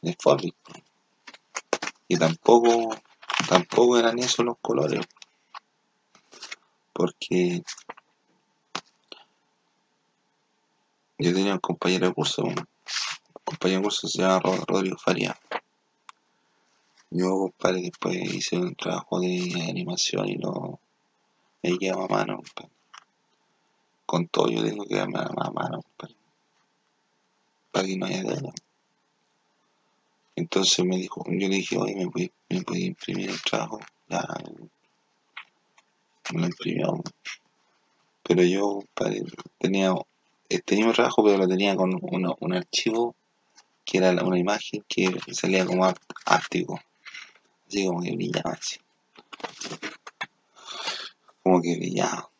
[0.00, 0.54] del Forbit.
[2.08, 2.96] Y tampoco,
[3.48, 5.06] tampoco eran esos los colores.
[6.98, 7.62] Porque
[11.16, 12.56] yo tenía un compañero de curso, un
[13.44, 15.38] compañero de curso se llama Rodrigo Faría.
[17.10, 20.80] Yo, compadre, después hice un trabajo de animación y lo
[21.62, 22.42] me lleva a mano,
[24.04, 25.84] Con todo yo tengo que darme a mano,
[27.70, 28.52] Para que no haya deuda.
[30.34, 33.78] Entonces me dijo, yo dije, oye, ¿me me puede imprimir el trabajo?
[34.08, 34.26] Ya,
[36.32, 37.02] me lo imprimió.
[38.22, 38.84] Pero yo,
[39.58, 39.94] tenía,
[40.64, 43.14] tenía un trabajo, pero lo tenía con un archivo
[43.84, 45.86] que era una imagen que salía como
[46.26, 46.80] áptico.
[47.66, 48.78] Así como que brillaba así
[51.48, 52.30] como que brillaba.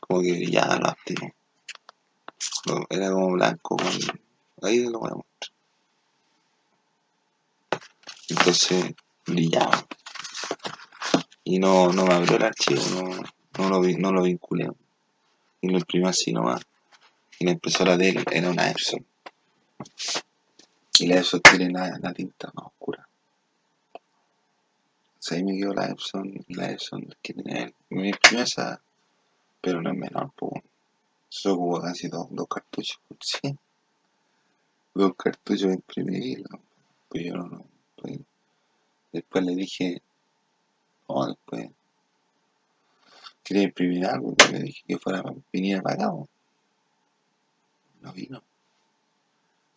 [0.00, 1.34] Como que brillaba lo óptimo.
[2.90, 3.76] Era como blanco.
[4.62, 5.52] Ahí lo voy a mostrar.
[8.28, 8.94] Entonces,
[9.26, 9.86] brillaba.
[11.44, 13.22] Y no, no me abrió el archivo, no,
[13.58, 14.70] no, lo, no lo vinculé.
[15.60, 16.62] Y lo imprimí así nomás.
[17.38, 19.04] Y la impresora de él era una Epson.
[20.98, 23.06] Y la Epson tiene la, tinta más oscura.
[23.94, 27.74] O me quedó la Epson y la Epson que tiene él.
[27.90, 28.80] Me imprimió esa,
[29.60, 30.62] pero no es menor, pues.
[31.30, 33.00] Eso casi dos, dos cartuchos.
[33.20, 33.56] Sí.
[34.94, 36.44] Dos cartuchos de imprimir.
[37.08, 37.66] Pues yo no,
[37.96, 38.20] pues,
[39.12, 40.00] después le dije,
[41.08, 41.70] no, después
[43.44, 46.12] quería imprimir algo, le dije que fuera, viniera para acá.
[48.00, 48.42] No vino.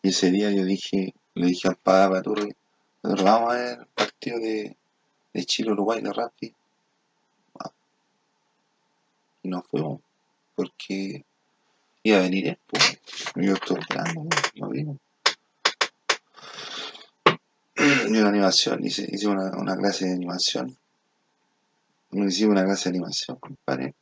[0.02, 2.56] Y ese día yo dije, le dije al padre Paturri,
[3.02, 4.76] vamos a ver el partido de,
[5.34, 6.54] de Chile-Uruguay de rugby.
[9.42, 10.00] Y no fuimos,
[10.56, 11.24] porque
[12.02, 13.00] iba a venir él, pues.
[13.36, 14.26] Yo estoy esperando,
[14.56, 14.98] no vino.
[18.08, 20.76] Y una animación, hice, hice una clase de animación.
[22.10, 23.94] Hicimos una clase de animación, compadre.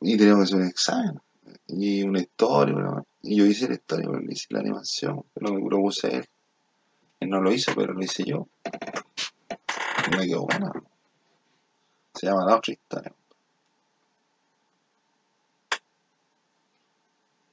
[0.00, 1.20] Y tenemos que hacer un examen.
[1.68, 5.24] Y una historia, y yo hice la historia, pero hice la animación.
[5.34, 6.28] Pero me propuse él.
[7.20, 8.48] Él no lo hizo, pero lo hice yo.
[10.06, 10.72] Y me quedó buena.
[12.14, 13.14] Se llama La otra historia.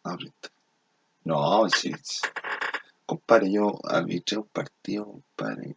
[0.03, 0.57] La otra historia.
[1.25, 2.21] No, sí, sí.
[3.05, 5.75] Compadre, yo arbitré un partido, compadre.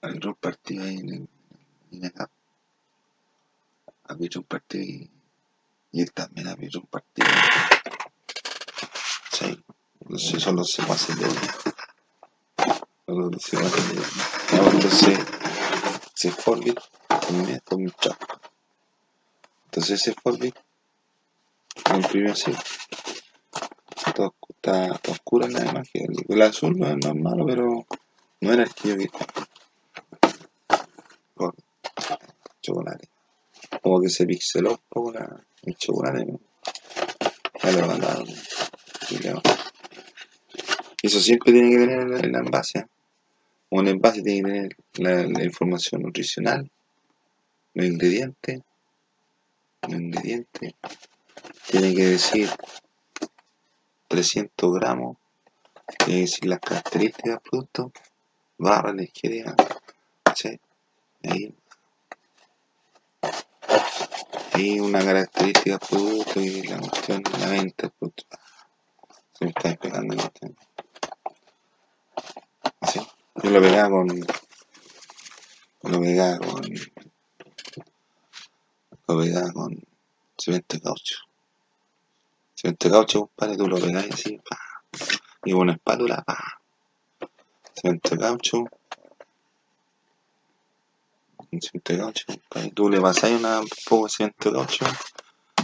[0.00, 1.28] Arbitré un partido ahí en el
[1.90, 2.30] INECAP.
[4.04, 5.10] Arbitré un partido y,
[5.92, 7.28] y él también arbitró un partido.
[9.32, 9.64] Sí,
[10.16, 11.32] sé, son los secuaces de él.
[13.06, 14.04] Son los secuaces de él.
[14.72, 15.18] Entonces,
[16.14, 16.78] se Forbit
[17.32, 18.18] me con mi trap.
[19.66, 20.14] Entonces
[21.96, 22.52] imprimió así
[24.12, 26.06] todo, está, oscuro en la imagen.
[26.28, 27.86] El, azul no, es malo, pero
[28.40, 28.96] no era el que yo.
[32.60, 33.08] Chocolate.
[33.82, 36.38] Como que se pixeló un poco la, el chocolate.
[37.62, 39.42] Ya lo
[41.00, 42.86] eso siempre tiene que tener en la envase.
[43.70, 46.68] Un envase tiene que tener la, información nutricional,
[47.74, 48.60] los ingredientes,
[49.82, 50.74] los ingredientes.
[51.70, 52.48] Tiene que decir
[54.08, 55.18] 300 gramos,
[56.06, 57.92] y decir las características del producto,
[58.58, 59.54] barra la izquierda,
[60.34, 60.58] ¿sí?
[61.28, 61.54] Ahí.
[64.54, 68.24] Y una característica producto y la cuestión de la venta producto.
[69.32, 70.56] Se me está despegando la cuestión.
[72.80, 73.00] Así.
[73.42, 74.08] Yo lo pegaba con.
[75.82, 76.62] Lo pegaba con.
[79.06, 79.88] Lo pegaba con
[80.36, 81.16] cemento caucho.
[82.54, 84.58] Cemento de caucho, compadre, tú lo pegáis así, pa.
[85.44, 86.60] Y una espátula, pa.
[87.74, 88.64] Cemento de caucho.
[91.50, 92.70] Cemento de caucho, compadre.
[92.72, 94.84] Tú le pasáis una, un poco de cemento de caucho,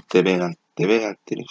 [0.08, 1.44] te pegan, te pega el tiro.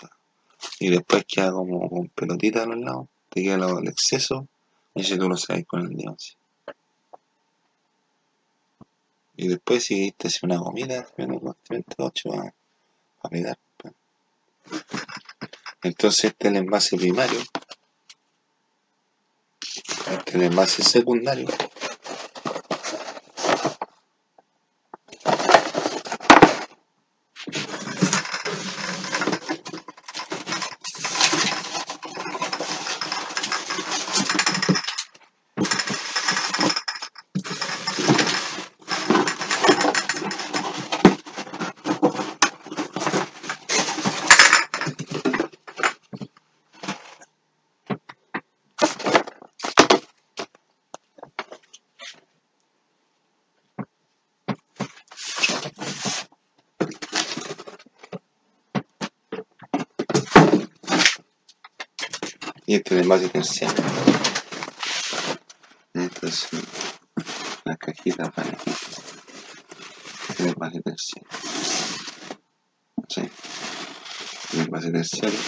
[0.79, 4.47] Y después queda como con pelotita a los lados, te queda el exceso,
[4.95, 6.34] y si tú lo sabes con el así.
[9.36, 12.53] Y después si te hace una comida, menos con cemento de caucho a,
[13.21, 13.57] a pegar.
[15.84, 17.39] Entonces este es el envase primario.
[20.09, 21.47] Este es el envase secundario.
[63.22, 63.84] Terciario.
[65.93, 66.47] Esta es
[67.64, 68.57] la cajita para
[70.57, 71.30] base terciario.
[73.07, 73.30] ¿Sí?
[74.70, 75.39] Base terciario.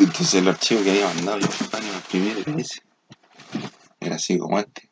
[0.00, 2.80] Entonces el archivo que había mandado yo para imprimir ese.
[4.00, 4.88] Era así como este.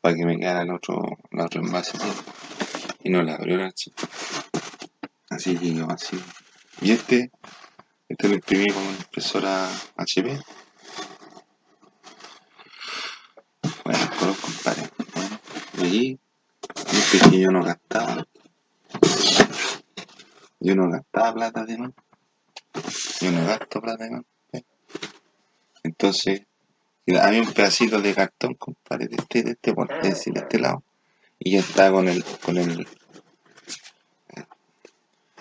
[0.00, 2.08] Para que me quedara el otro, el otro envase así.
[3.04, 3.96] Y no le abrió el archivo.
[5.28, 6.18] Así llegó así.
[6.80, 7.30] Y este
[8.12, 10.38] este lo imprimí con una impresora HP.
[13.84, 14.90] Bueno, los compadre.
[15.14, 15.40] Bueno,
[15.78, 16.18] y allí,
[17.32, 18.26] yo no gastaba.
[20.60, 21.94] Yo no gastaba plata de nuevo.
[23.20, 24.26] Yo no gasto plata de nuevo.
[25.82, 26.42] Entonces,
[27.20, 30.82] había un pedacito de cartón, compadre, de este, de este, de este, de este lado.
[31.38, 32.86] Y yo estaba con el, con el.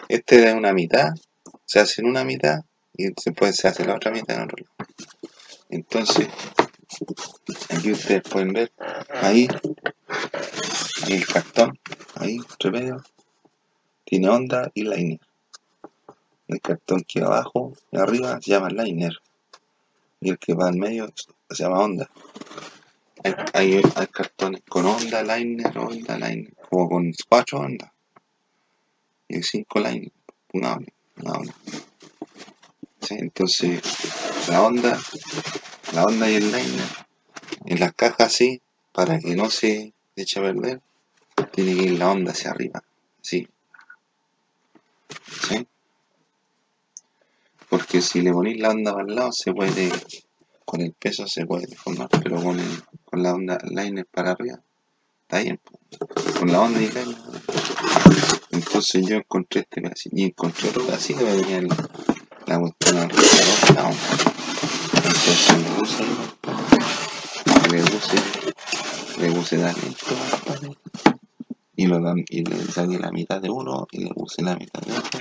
[0.09, 1.11] Este era una mitad,
[1.65, 2.61] se hace en una mitad
[2.93, 4.89] y después se hace la otra mitad en otro lado.
[5.69, 6.27] Entonces,
[7.69, 8.71] aquí ustedes pueden ver,
[9.09, 9.47] ahí,
[11.09, 11.79] el cartón,
[12.15, 13.03] ahí, entre medio,
[14.03, 15.19] tiene onda y liner.
[16.47, 19.13] El cartón que abajo y arriba se llama liner.
[20.19, 21.11] Y el que va al medio
[21.49, 22.09] se llama onda.
[23.23, 26.53] Hay, hay, cartones con onda, liner, onda, liner.
[26.69, 27.91] Como con cuatro ondas.
[29.29, 30.11] Y cinco liner.
[30.53, 31.53] Una onda, una onda.
[33.11, 33.81] Entonces,
[34.49, 34.99] la onda,
[35.93, 36.87] la onda y el liner,
[37.65, 38.61] en las cajas así,
[38.91, 40.81] para que no se eche a perder,
[41.51, 42.83] tiene que ir la onda hacia arriba.
[43.21, 43.47] Así.
[45.47, 45.67] ¿Sí?
[47.69, 49.91] Porque si le ponéis la onda para el lado, se puede,
[50.65, 54.59] con el peso se puede deformar, pero con, el, con la onda liner para arriba,
[55.23, 55.59] está bien.
[56.39, 57.17] Con la onda y el liner.
[58.51, 61.67] Entonces yo encontré este pedacito y encontré otro pedacito que venía el-
[62.47, 64.40] la arriba, la otra onda.
[65.32, 66.03] Le puse,
[67.69, 70.75] le puse, le talento, compadre,
[71.77, 71.86] y,
[72.29, 75.19] y le saqué la mitad de uno y le puse la mitad de otro.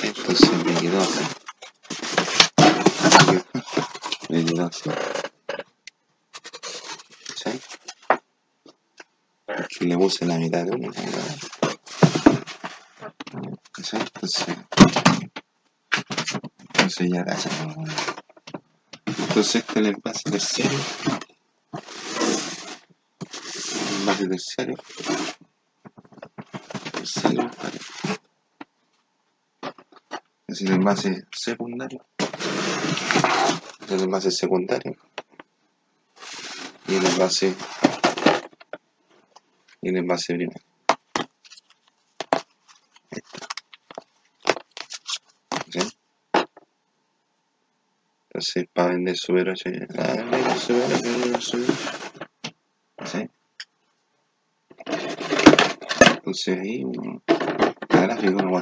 [0.00, 1.24] Sí, entonces me quedó así.
[4.28, 4.90] Me quedó así.
[7.34, 7.50] ¿Sí?
[9.44, 11.20] Porque le puse la mitad de uno otro.
[13.82, 13.96] ¿Sí?
[16.74, 18.13] Entonces, ya cachan.
[19.34, 20.78] Entonces este es el envase terciario.
[23.88, 24.76] El envase terciario.
[26.92, 27.50] Terciario.
[30.46, 32.06] Es el envase secundario.
[33.90, 34.96] El envase secundario.
[36.86, 37.56] Y el envase.
[39.82, 40.73] Y el envase primero.
[48.34, 52.52] Entonces, para vender Super 8, ah, vender Super 8, vender Super 8.
[53.04, 53.28] ¿Sí?
[56.16, 57.22] Entonces ahí uno,
[57.90, 58.60] la gráfica uno va.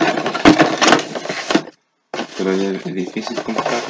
[2.37, 3.83] Pero ya es difícil comprar.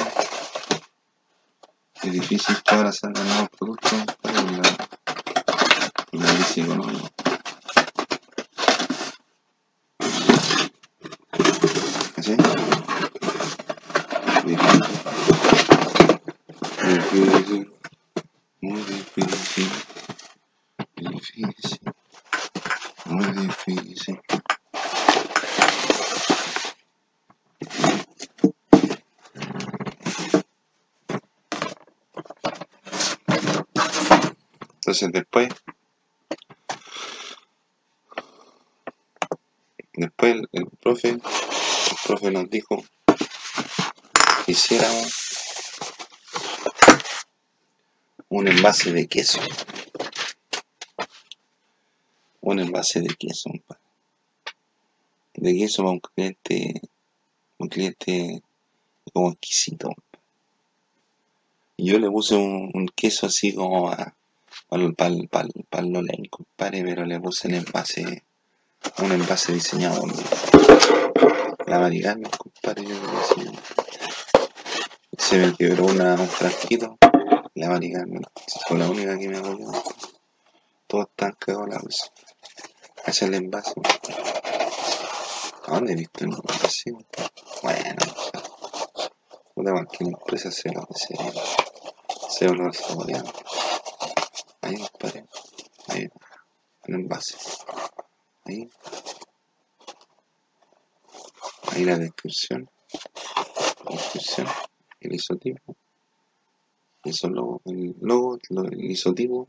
[2.01, 4.61] Es difícil ahora salgan nuevos productos para la,
[6.13, 6.27] la.
[12.21, 12.37] ¿Sí?
[14.45, 15.03] Difícil.
[16.83, 17.71] Difícil.
[18.61, 19.69] Muy difícil.
[20.95, 21.79] Difícil.
[23.05, 24.19] Muy difícil.
[34.93, 35.49] Entonces después,
[39.93, 41.21] después el, el profe, el
[42.05, 42.83] profe nos dijo
[44.45, 45.11] que hiciéramos
[48.29, 49.39] un envase de queso.
[52.41, 53.49] Un envase de queso.
[55.33, 56.81] De queso para un cliente,
[57.57, 58.43] un cliente
[59.11, 59.95] como exquisito.
[61.79, 64.15] Yo le puse un, un queso así como a,
[64.81, 68.23] el, para el, para el Lolén, compadre, pero le puse el envase,
[68.99, 70.03] un envase diseñado.
[71.67, 73.57] La Maricarmen, compadre, yo lo diseñé.
[75.17, 76.97] Se me quebró una, un frasquito,
[77.55, 78.23] la Maricarmen,
[78.67, 79.71] fue la única que me apoyó.
[80.87, 82.05] Todos están cagados la bolsa.
[83.05, 83.73] Es el envase.
[85.65, 86.91] ¿A dónde he visto el envase?
[87.61, 87.95] Bueno,
[89.55, 91.15] puta cualquier empresa se lo hace.
[92.29, 93.31] Se lo saboreando.
[94.61, 95.25] Ahí, compadre.
[95.87, 96.09] Ahí,
[96.85, 96.95] el
[98.45, 98.69] Ahí.
[101.85, 102.69] La descripción.
[103.89, 104.47] Descripción.
[105.01, 105.75] El isotipo.
[107.03, 109.47] Eso logo, el logo, lo- el isotipo.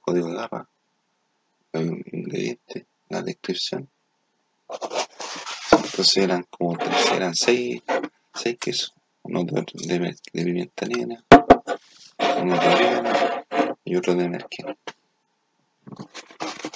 [0.00, 0.68] Código de barra.
[1.72, 2.86] El ingrediente.
[3.08, 3.88] La descripción.
[5.72, 7.82] Entonces eran como tres, eran seis,
[8.34, 8.92] seis quesos.
[9.22, 10.44] Uno de, de, de
[12.42, 13.10] uno de orégano
[13.84, 14.76] y otro de merquén.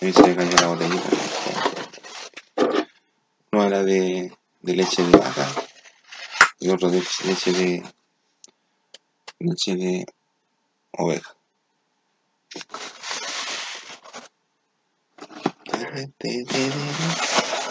[0.01, 1.09] Mí se me cayó la botellita.
[3.53, 4.33] Uno era de,
[4.63, 5.47] de leche de vaca
[6.59, 7.83] y otro de leche de
[9.41, 10.07] leche de
[10.93, 11.37] oveja.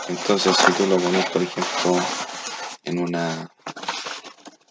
[0.08, 2.00] Entonces si tú lo pones por ejemplo
[2.84, 3.50] en una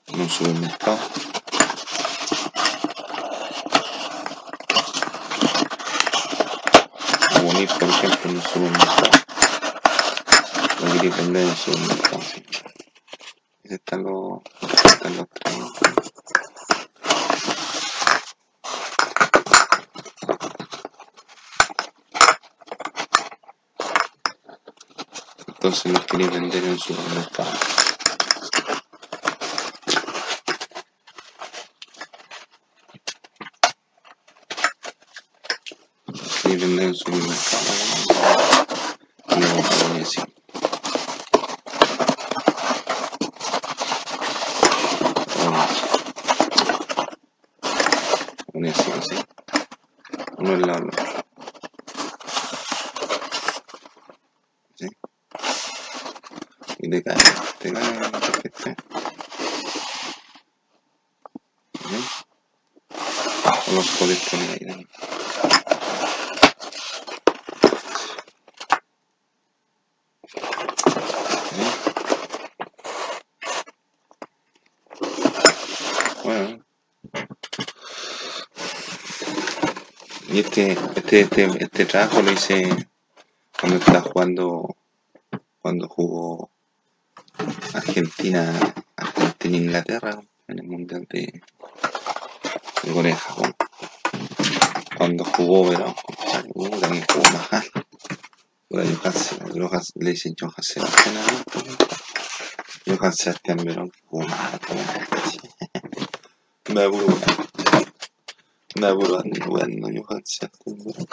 [0.06, 0.98] en un supermercado
[11.48, 12.22] un supermercado.
[12.22, 12.44] Sí.
[13.64, 14.40] Ese están los,
[14.84, 15.26] están los.
[25.48, 27.50] Entonces los quería vender en un supermercado.
[36.42, 37.36] Quería vender en un supermercado.
[39.30, 40.24] Y no voy a decir.
[48.54, 49.16] Una así, así.
[50.38, 51.04] Uno al lado del otro.
[54.74, 54.86] ¿Sí?
[56.80, 57.16] Y te cae,
[57.58, 58.74] te cae en la tarjeta.
[61.88, 61.96] ¿Sí?
[63.68, 64.88] O los podés poner ahí también.
[71.50, 71.62] ¿Sí?
[76.24, 76.64] Bueno.
[80.58, 82.68] Y este, este, este, trabajo lo hice
[83.60, 84.76] cuando estaba jugando,
[85.60, 86.50] cuando jugó
[87.74, 91.40] Argentina, Argentina e Inglaterra en el Mundial de,
[92.82, 93.54] de Corea Japón.
[94.96, 97.22] Cuando jugó compadre, uh, también jugó
[98.68, 101.14] Johansen, le dicen Johan Sebastián
[102.84, 104.60] Johan Sebastián Verón, que jugó más
[106.74, 106.88] Me
[108.78, 108.80] weón.
[108.80, 111.06] Me da puro ando weando Johan Sebastián Verón.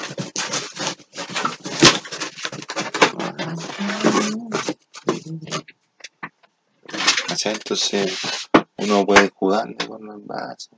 [7.28, 7.54] ¿Cachai?
[7.54, 10.78] Entonces uno puede jugarle con los brazos,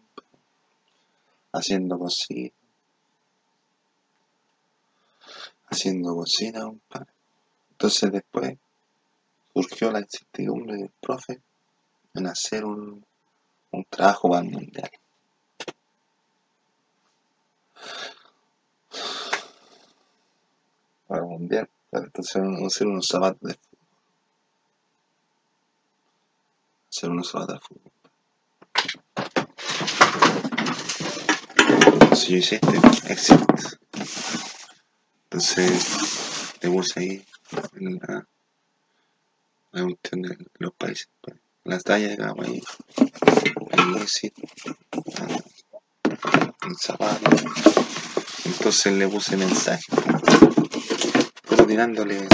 [1.52, 2.58] haciendo cositas,
[5.70, 7.12] haciendo cositas, compadre.
[7.72, 8.58] Entonces después
[9.54, 11.42] surgió la incertidumbre del profe
[12.14, 13.06] en hacer un,
[13.72, 14.90] un trabajo para mundial.
[21.08, 23.88] Para el mundial, para entonces hacer unos zapatos de fútbol.
[26.90, 27.92] Hacer unos zapatos de fútbol.
[31.94, 33.46] Entonces yo hice este éxito.
[35.24, 37.26] Entonces le puse ahí
[37.76, 38.28] en la,
[39.72, 41.10] la cuestión de los países,
[41.64, 42.64] las tallas de cada país,
[43.72, 44.42] el éxito,
[46.62, 47.30] el zapato.
[48.46, 49.84] Entonces le puse mensaje,
[51.68, 52.28] tirándole,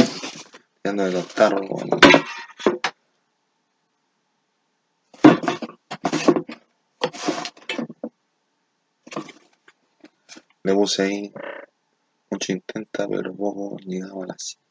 [0.81, 1.61] tirándole los tarros.
[10.63, 11.33] Le puse ahí,
[12.29, 14.63] mucho intenta, pero poco llegaba a la cima.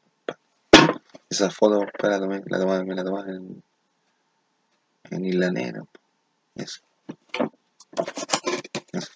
[1.29, 2.41] Esa foto, la la tomé,
[2.85, 3.63] me la tomé en,
[5.11, 5.85] en Isla Negra.
[6.55, 6.81] Eso.
[8.93, 9.13] Eso.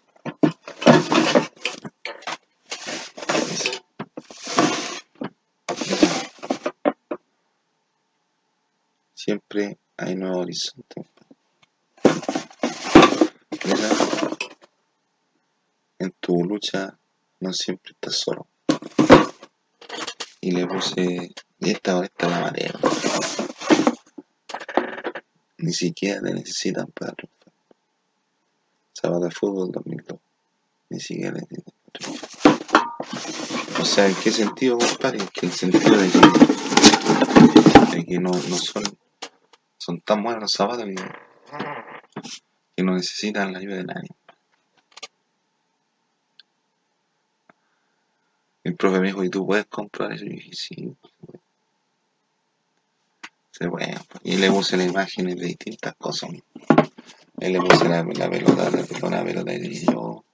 [9.15, 11.05] Siempre hay nuevo horizonte.
[13.65, 13.89] Mira,
[15.99, 16.97] en tu lucha
[17.41, 18.47] no siempre estás solo.
[20.41, 22.73] Y le puse, y esta esta la marea.
[25.59, 27.53] Ni siquiera te necesitan para triunfar.
[28.93, 30.21] Sábado de fútbol 2002.
[30.91, 32.07] Ni siquiera te necesitan para.
[33.81, 35.27] O sea, ¿en qué sentido, compadre?
[35.33, 36.09] Que el sentido de
[37.93, 38.85] que, que no, no son
[40.07, 40.85] tan buenos los zapatos
[42.77, 44.09] que, no necesitan la ayuda de nadie.
[48.65, 50.25] El profe me dijo, ¿y tú puedes comprar eso?
[50.25, 50.97] Y sí.
[53.51, 53.95] Se puede.
[54.23, 56.31] Y le puse las imágenes de distintas cosas.
[57.41, 60.25] Él le puse la, la pelota, la pelota, la pelota y yo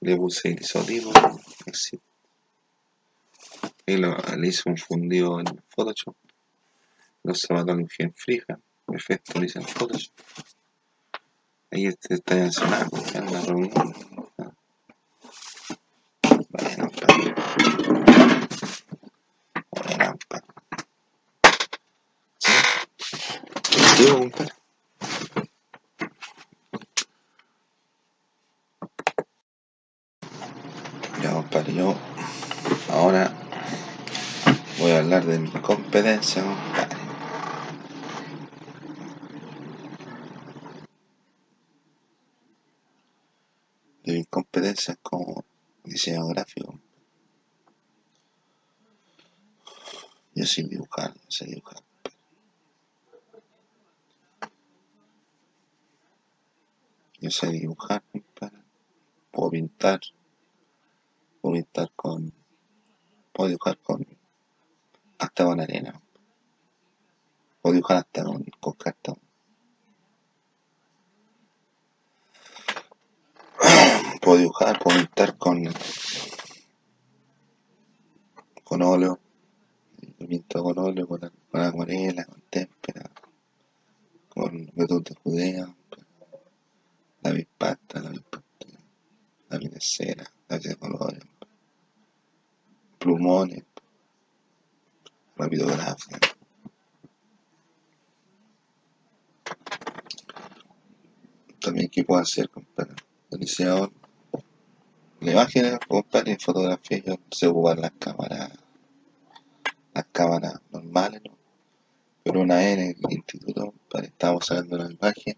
[0.00, 1.12] le puse el isotipo,
[1.70, 1.98] así.
[3.86, 6.14] Y lo, le hice un fundido en Photoshop.
[7.28, 8.58] Los zapatos los fui en frija.
[8.90, 10.14] Efecto lo hice en Photoshop.
[11.70, 13.94] Ahí este está está en una reunión.
[16.48, 17.34] Bueno, compadre.
[19.70, 20.46] Bueno, compadre.
[22.38, 22.52] ¿Sí?
[23.98, 24.52] Digo, compadre.
[31.22, 31.94] Ya, compadre, yo
[32.90, 33.30] ahora
[34.78, 36.97] voy a hablar de mi competencia, compadre.
[44.28, 45.44] Mis competencias como
[45.84, 46.78] diseño gráfico.
[50.34, 51.82] Yo sé dibujar, no sé dibujar.
[57.20, 58.02] Yo sé dibujar.
[59.32, 60.00] Puedo pintar.
[61.40, 62.32] Puedo pintar con.
[63.32, 64.06] Puedo dibujar con.
[65.18, 66.00] Hasta con arena.
[67.60, 69.18] Puedo dibujar hasta con, con cartón.
[73.58, 75.62] Puedo dibujar, puedo pintar con.
[78.64, 79.18] con óleo.
[80.18, 81.20] Pinto con óleo, con,
[81.50, 83.10] con acuarela, con témpera,
[84.28, 85.74] con betún de judea,
[87.22, 88.66] la bispasta, la bispasta,
[89.48, 91.22] la de cera, la de colores,
[92.98, 93.64] plumones,
[95.36, 96.18] rapidografía.
[101.60, 102.94] También, ¿qué puedo hacer, compadre?
[103.30, 103.92] Iniciador.
[105.20, 108.52] La imagen, compadre, en fotografía, yo sé ocupar las cámaras,
[109.92, 111.36] las cámaras normales, ¿no?
[112.22, 115.36] Pero una vez en el instituto, compadre, estábamos sacando una imagen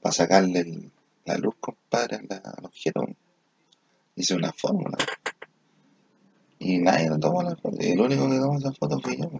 [0.00, 0.90] para sacarle
[1.26, 3.04] la luz, compadre, la, objeto.
[4.16, 4.96] Hice una fórmula.
[6.58, 7.76] Y nadie lo tomó la foto.
[7.78, 9.30] El único que tomó esa foto fui yo.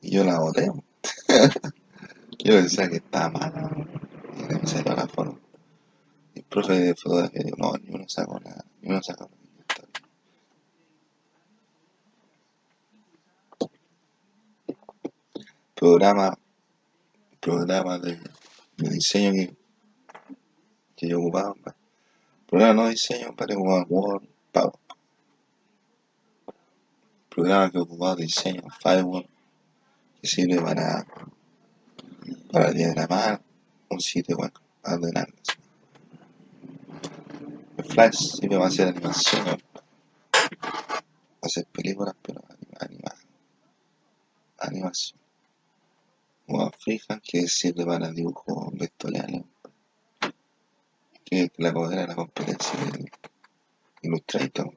[0.00, 0.66] Y yo la boté.
[2.44, 3.88] yo pensaba que estaba mal.
[4.36, 5.38] Y me salió la foto.
[6.52, 8.62] Profe de fotografía dijo, no, ni uno sacó nada.
[8.82, 9.42] Ni uno sacó nada.
[15.74, 16.38] Programa,
[17.40, 18.20] programa de,
[18.76, 19.56] diseño que
[20.94, 21.54] que yo ocupaba.
[22.46, 24.72] Programa no diseño, para ocupar Word, Power.
[27.30, 29.26] Programa que ocupaba diseño, Firewall,
[30.20, 31.06] que sirve para,
[32.52, 33.40] para diagramar
[33.88, 34.52] un sitio web,
[34.84, 35.34] ordenarlo.
[37.82, 39.60] Flash sirve para hacer animación, para
[41.42, 42.42] hacer películas, pero
[42.80, 43.16] animar,
[44.58, 45.20] animación.
[46.48, 49.42] O Freehand, que sirve para dibujos vectoriales
[51.24, 53.10] que la era la competencia del
[54.02, 54.76] Illustrator.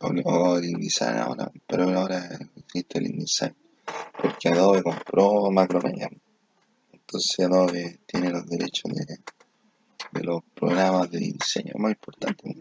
[0.00, 3.54] O el InDesign ahora, pero ahora existe el InDesign
[4.20, 6.10] porque Adobe compró Macromedia.
[6.92, 9.18] Entonces Adobe tiene los derechos de,
[10.12, 12.56] de los programas de diseño más importantes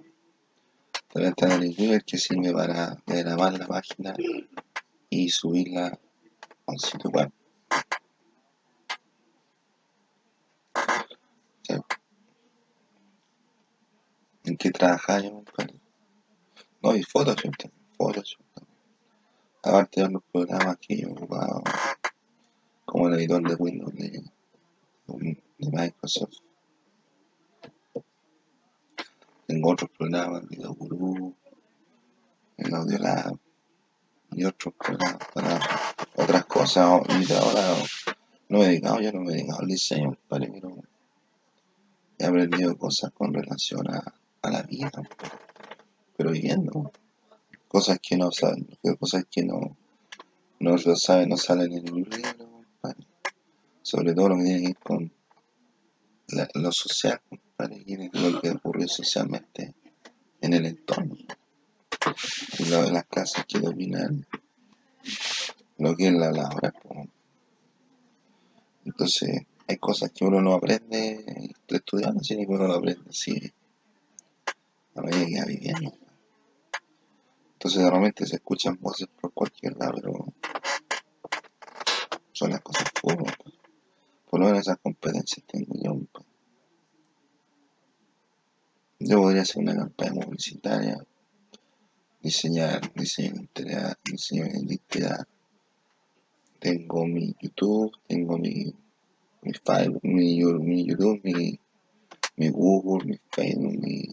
[1.11, 4.15] también está el River que sirve para grabar la página
[5.09, 7.31] y subirla a un sitio web
[14.49, 15.79] ¿En qué trabajáis, compadre?
[16.81, 18.41] No, y Photoshop también, Photoshop.
[19.61, 21.61] Aparte de los programas que yo he ocupado,
[22.85, 24.23] como el editor de Windows de,
[25.05, 26.48] de Microsoft.
[29.49, 31.35] Tengo otros programas, Video Guru,
[32.55, 33.35] el Audiolab
[34.33, 35.59] y otros programas para
[36.17, 37.01] otras cosas.
[37.09, 37.75] Y ahora
[38.47, 40.75] no me he dedicado, yo no me he dedicado al diseño, compadre, pero
[42.19, 44.91] he aprendido cosas con relación a a la vida,
[46.15, 46.91] pero viviendo.
[47.67, 48.67] Cosas que no saben,
[48.99, 49.75] cosas que no,
[50.59, 52.17] no lo saben, no salen en el libro,
[53.81, 55.11] Sobre todo lo que tiene que ver con
[56.53, 57.19] lo social,
[57.59, 59.75] lo que ocurrió socialmente
[60.41, 61.15] en el entorno.
[62.57, 64.25] Y lo de las casas que dominan
[65.77, 66.73] lo que es la labor.
[68.85, 73.51] Entonces, hay cosas que uno no aprende estudiando, sino que uno lo aprende así
[74.95, 75.93] la mayoría viviendo.
[77.53, 80.25] Entonces realmente se escuchan voces por cualquier lado, pero
[82.31, 83.53] son las cosas públicas.
[84.29, 85.99] Por lo menos esas competencias tengo yo.
[89.01, 90.97] Yo podría hacer una campaña publicitaria,
[92.21, 95.25] diseñar, diseño identidad, diseño de identidad.
[96.59, 98.75] Tengo mi YouTube, tengo mi,
[99.41, 101.57] mi, file, mi, YouTube, mi,
[102.35, 104.03] mi Google, mi Facebook, mi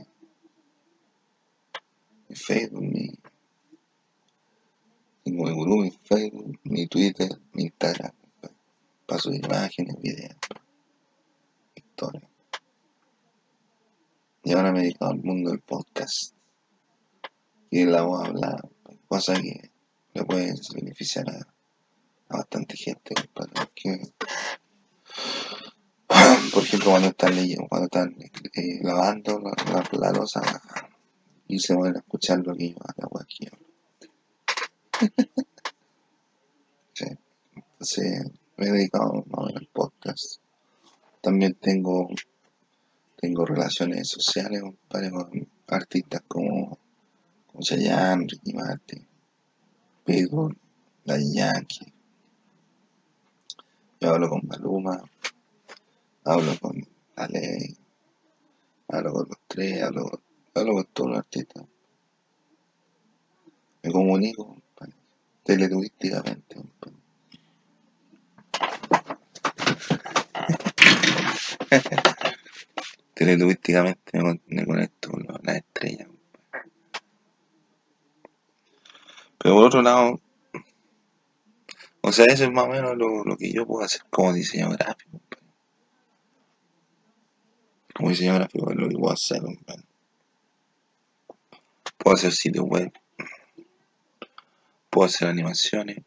[2.29, 3.09] mi Facebook, mi,
[5.25, 8.13] tengo mi grupo, mi Facebook, mi Twitter, mi Instagram,
[9.05, 10.37] paso de imágenes, videos,
[11.75, 12.26] historia.
[14.47, 16.33] Y ahora me he dedicado al mundo del podcast.
[17.69, 18.69] Y la voz a hablar,
[19.09, 19.73] cosas que
[20.15, 21.53] le pueden beneficiar a,
[22.29, 24.03] bastante gente, Porque,
[26.55, 30.43] por ejemplo, cuando están leyendo, cuando están eh, lavando la, la, losa,
[31.49, 33.49] y se van a escuchar lo que yo hago aquí.
[36.93, 37.07] sí.
[37.57, 40.41] Entonces me he dedicado al podcast.
[41.21, 42.09] También tengo
[43.17, 46.79] tengo relaciones sociales con artistas como,
[47.47, 49.07] como Chayanne, Ricky Martin,
[50.05, 50.57] Pitbull,
[51.05, 51.93] la Yankee.
[54.01, 55.03] Yo hablo con Maluma,
[56.25, 56.87] hablo con
[57.17, 57.75] la ley,
[58.89, 60.21] hablo con los tres, hablo,
[60.55, 61.65] hablo con todos los artistas.
[63.83, 64.93] Me comunico, compadre,
[65.43, 66.97] teleturísticamente, compadre.
[73.17, 76.09] teleturísticamente me, me conecto con las estrellas.
[79.39, 80.21] Pero por otro lado,
[82.03, 85.21] o sea, eso es más o menos lo, que yo puedo hacer como diseñador gráfico.
[87.95, 89.41] Como diseñador gráfico es lo que puedo hacer.
[91.97, 92.93] Puedo hacer sitios web.
[94.91, 95.99] Puedo hacer animaciones.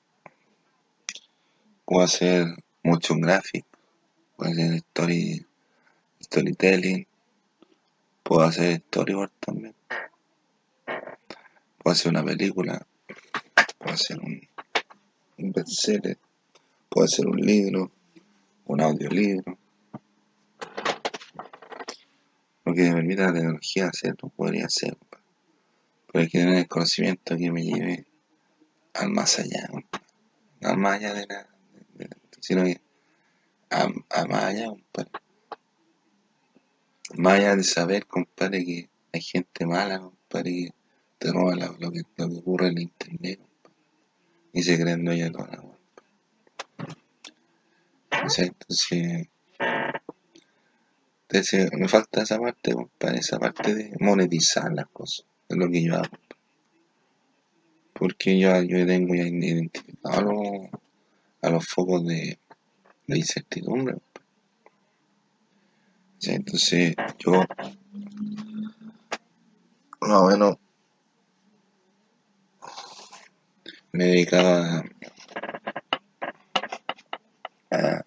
[1.86, 2.45] Puedo hacer
[2.84, 3.66] motion graphic.
[4.38, 5.45] Puedo hacer story,
[6.30, 7.07] storytelling.
[8.23, 9.75] Puedo hacer storyboard también.
[11.80, 12.86] Puedo hacer una película.
[13.80, 14.47] Puedo hacer un,
[15.39, 16.19] un bestseller.
[16.88, 17.91] Puedo hacer un libro.
[18.65, 19.57] Un audiolibro.
[22.65, 24.95] Lo que me permite la tecnología hacerlo, podría hacer.
[26.11, 28.05] Pero hay que tener el conocimiento que me lleve
[28.93, 29.67] al más allá.
[30.61, 31.47] al más allá de la.
[32.39, 32.80] sino que
[33.71, 35.11] a, a más allá, compadre.
[37.18, 40.74] Más allá de saber, compadre, que hay gente mala, compadre, que
[41.18, 43.76] te roba lo, que, lo que ocurre en el internet, compadre,
[44.53, 45.80] y se creen dueños de toda la web.
[51.30, 55.84] Entonces, me falta esa parte, compadre, esa parte de monetizar las cosas, es lo que
[55.84, 56.18] yo hago.
[57.93, 60.70] Porque yo, yo tengo ya identificado a los,
[61.41, 62.39] a los focos de,
[63.07, 63.97] de incertidumbre.
[66.20, 67.32] Sea, entonces, yo,
[70.01, 70.57] más o menos,
[73.93, 74.84] me he dedicado
[77.72, 78.05] a,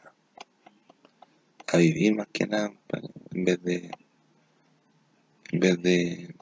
[1.73, 3.91] a, vivir más que nada, compadre, en vez de,
[5.53, 6.35] en vez de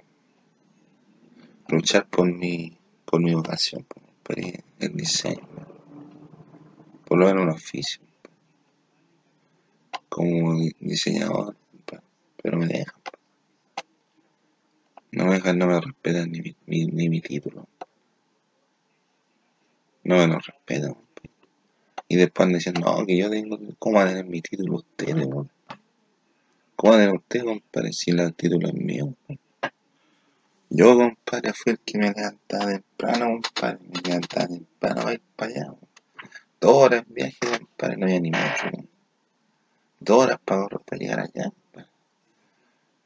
[1.68, 5.47] luchar por mi, por mi vocación, por, por el diseño,
[7.07, 8.03] por lo menos un oficio,
[10.09, 11.57] como di- diseñador,
[12.43, 13.01] pero me dejan,
[15.12, 17.66] no me dejan, no me respetan ni mi, ni, ni mi título,
[20.05, 20.97] no me lo respetan,
[22.09, 25.26] y después andan diciendo, no, que yo tengo, ¿cómo va a tener mi título ustedes,
[25.26, 25.49] weón?
[26.74, 29.14] ¿Cómo va a tener usted, compadre, si el título es mío?
[30.70, 35.53] Yo, compadre, fui el que me levantaba temprano, compadre, me levantaba temprano para ir para
[35.53, 35.74] allá.
[36.61, 38.88] Dos horas viaje, compadre, no había ni mucho.
[40.01, 41.53] Dos horas para, para llegar allá.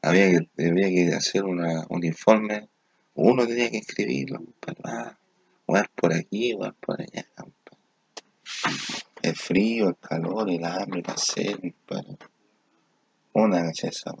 [0.05, 2.69] Había que, había que hacer una, un informe,
[3.15, 4.79] uno tenía que escribirlo, compadre.
[4.83, 5.17] Ah,
[5.95, 7.25] por aquí, ir por allá.
[9.23, 12.17] El frío, el calor, el hambre, la sed, compadre.
[13.33, 14.13] Una gacha esa.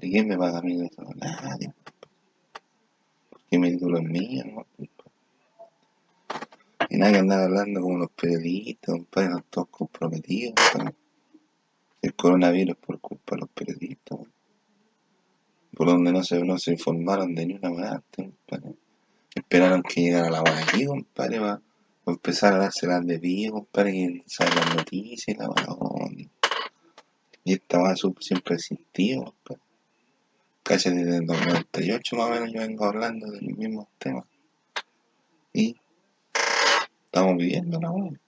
[0.00, 1.04] ¿Quién me paga a mí de eso?
[1.14, 1.72] Nadie,
[3.30, 4.66] porque mi título es mío, ¿no?
[6.88, 10.54] Y nada que andar hablando como los periodistas, compadre, no todos comprometidos.
[12.02, 14.18] El coronavirus por culpa de los periodistas.
[15.80, 18.74] Por donde no se, no se informaron de ni una weá compadre.
[19.34, 21.62] Esperaron que llegara la weá aquí, compadre, para
[22.06, 25.66] empezar a darse las de pie, compadre, que sabe las noticias y la weá.
[27.44, 29.62] Y esta weá siempre ha existido, compadre.
[30.64, 34.26] Casi desde el 98 más o menos yo vengo hablando de los mismos temas.
[35.54, 35.76] Y
[37.06, 38.20] estamos viviendo la weá.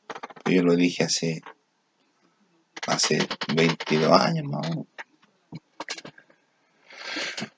[0.47, 1.43] Yo lo dije hace,
[2.87, 3.19] hace
[3.55, 4.92] 22 años más o menos.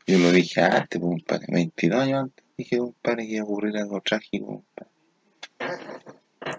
[0.06, 4.00] Yo lo dije antes, compadre, 22 años antes dije, compadre, que iba a ocurrir algo
[4.00, 4.90] trágico, compadre.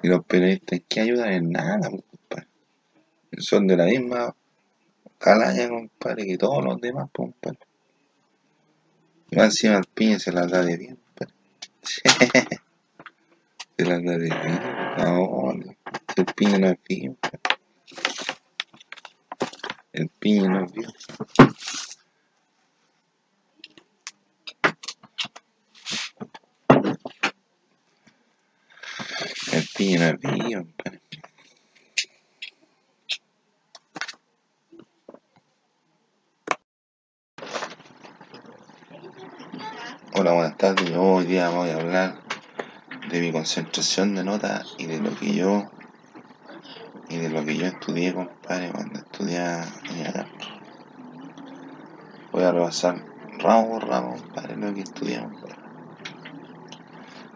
[0.04, 2.48] Y los periodistas que ayudan en nada, compadre.
[3.38, 4.36] Son de la misma
[5.18, 7.60] calaña, compadre, que todos los demás, compadre.
[9.32, 11.34] Y más encima el piña se las da de bien, compadre.
[13.78, 14.60] se las da de bien.
[14.98, 15.52] No,
[16.16, 17.40] el piña no es bien, compadre.
[19.94, 20.90] El piña no es bien.
[29.76, 30.18] Compadre.
[40.14, 40.90] Hola, buenas tardes.
[40.90, 42.24] Yo hoy día voy a hablar
[43.10, 45.70] de mi concentración de notas y de lo que yo
[47.10, 50.26] y de lo que yo estudié, compadre, cuando estudiaba en.
[52.32, 53.06] Voy a repasar
[53.40, 55.38] ramo por ramo, compadre, lo que estudiamos.
[55.42, 55.60] compadre.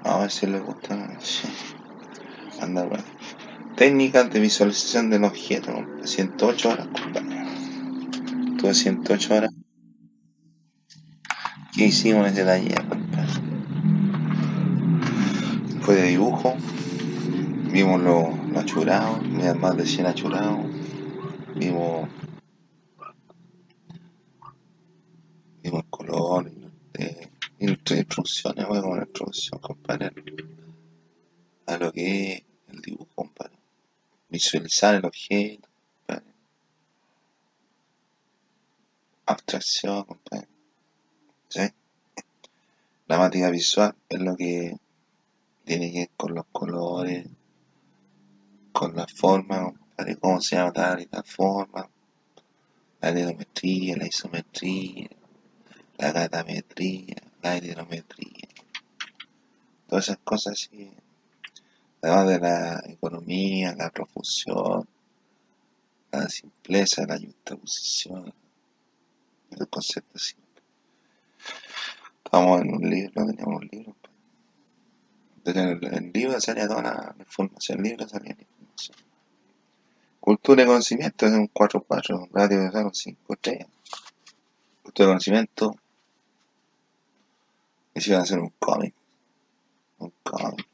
[0.03, 1.19] A ver si les gusta.
[1.19, 1.78] Sí.
[2.61, 3.03] Anda, bueno.
[3.75, 5.71] Técnicas de visualización del objeto.
[6.03, 7.37] 108 horas, compadre.
[8.57, 9.51] Tuve 108 horas.
[11.75, 13.29] ¿Qué hicimos en ese taller, compadre?
[15.81, 16.55] Fue de dibujo.
[17.71, 19.23] Vimos los lo achurados,
[19.59, 20.65] más de 100 achurados.
[21.55, 22.09] Vimos
[25.61, 26.51] vimos el color,
[26.93, 27.29] eh,
[27.59, 30.11] instrucciones, bueno, una introducción, compadre,
[31.67, 33.55] a lo que es el dibujo, compadre.
[34.39, 35.67] Visualizar el objeto,
[36.07, 36.33] compadre.
[39.25, 40.05] Abstracción.
[41.49, 41.59] ¿Sí?
[43.07, 44.77] La materia visual es lo que
[45.65, 47.27] tiene que ver con los colores,
[48.71, 51.89] con la forma, compadre, cómo se llama tal y tal forma,
[53.01, 55.09] la geometría, la isometría,
[55.97, 58.47] la gatametría, la hidrometría,
[59.89, 60.89] todas esas cosas así,
[62.01, 64.87] además de la economía, la profusión,
[66.11, 68.33] la simpleza, la justaposición,
[69.51, 70.61] el concepto simple.
[72.23, 73.95] Estamos en un libro, teníamos un libro.
[75.45, 78.97] En el libro salía toda la información, el libro salía la información.
[80.19, 83.67] Cultura y conocimiento es un 4-4, radio de 5 estrellas.
[84.83, 85.75] Cultura y conocimiento
[87.95, 88.93] a hacer un cómic.
[89.97, 90.68] Un cómic.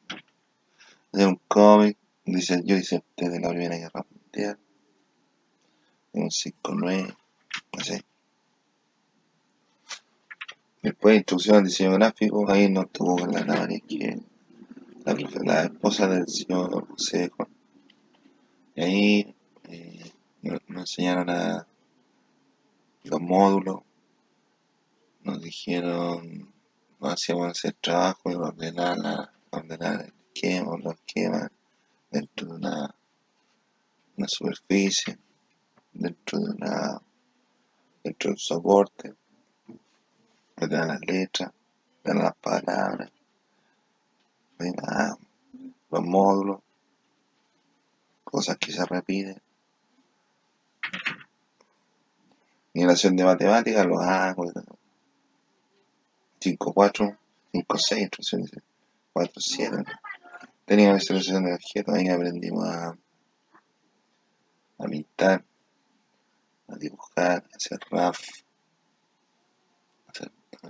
[1.15, 1.97] Hacer un cómic.
[2.25, 4.59] Dice, yo hice desde la Primera Guerra Mundial.
[6.11, 7.15] Un 5-9.
[7.71, 8.03] No sé.
[10.81, 12.51] Después instrucción al diseño gráfico.
[12.51, 14.19] Ahí nos tuvo con la Navaria que
[15.05, 17.31] la, la esposa del señor José
[18.75, 19.35] Y ahí
[19.69, 20.11] eh,
[20.41, 21.65] nos, nos enseñaron a
[23.03, 23.83] los módulos.
[25.23, 26.53] Nos dijeron
[26.99, 31.51] hacíamos el trabajo de ordenar, la, ordenar el esquema, los esquemas
[32.11, 32.95] dentro de una,
[34.17, 35.17] una superficie,
[35.93, 37.01] dentro de una
[38.03, 39.15] dentro del soporte,
[40.57, 41.51] ordenar las letras,
[42.03, 43.11] ordenar las palabras,
[44.59, 45.17] ordenar
[45.89, 46.59] los módulos,
[48.23, 49.41] cosas que se repiten.
[52.73, 54.51] Migración de matemáticas, los hago,
[56.39, 57.17] 5, 4,
[57.53, 58.51] 5, 6 instrucciones,
[59.13, 59.83] 4, 7.
[60.65, 62.97] Tenía la instalación de objetos, ahí aprendimos a,
[64.79, 65.45] a pintar,
[66.67, 68.19] a dibujar, a hacer RAF,
[70.07, 70.31] a hacer
[70.63, 70.67] uh,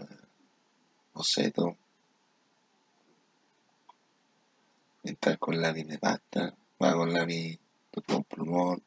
[1.13, 1.77] boceto,
[5.01, 7.57] pintar con lápiz de pasta, va con lápiz
[8.05, 8.83] con plumón,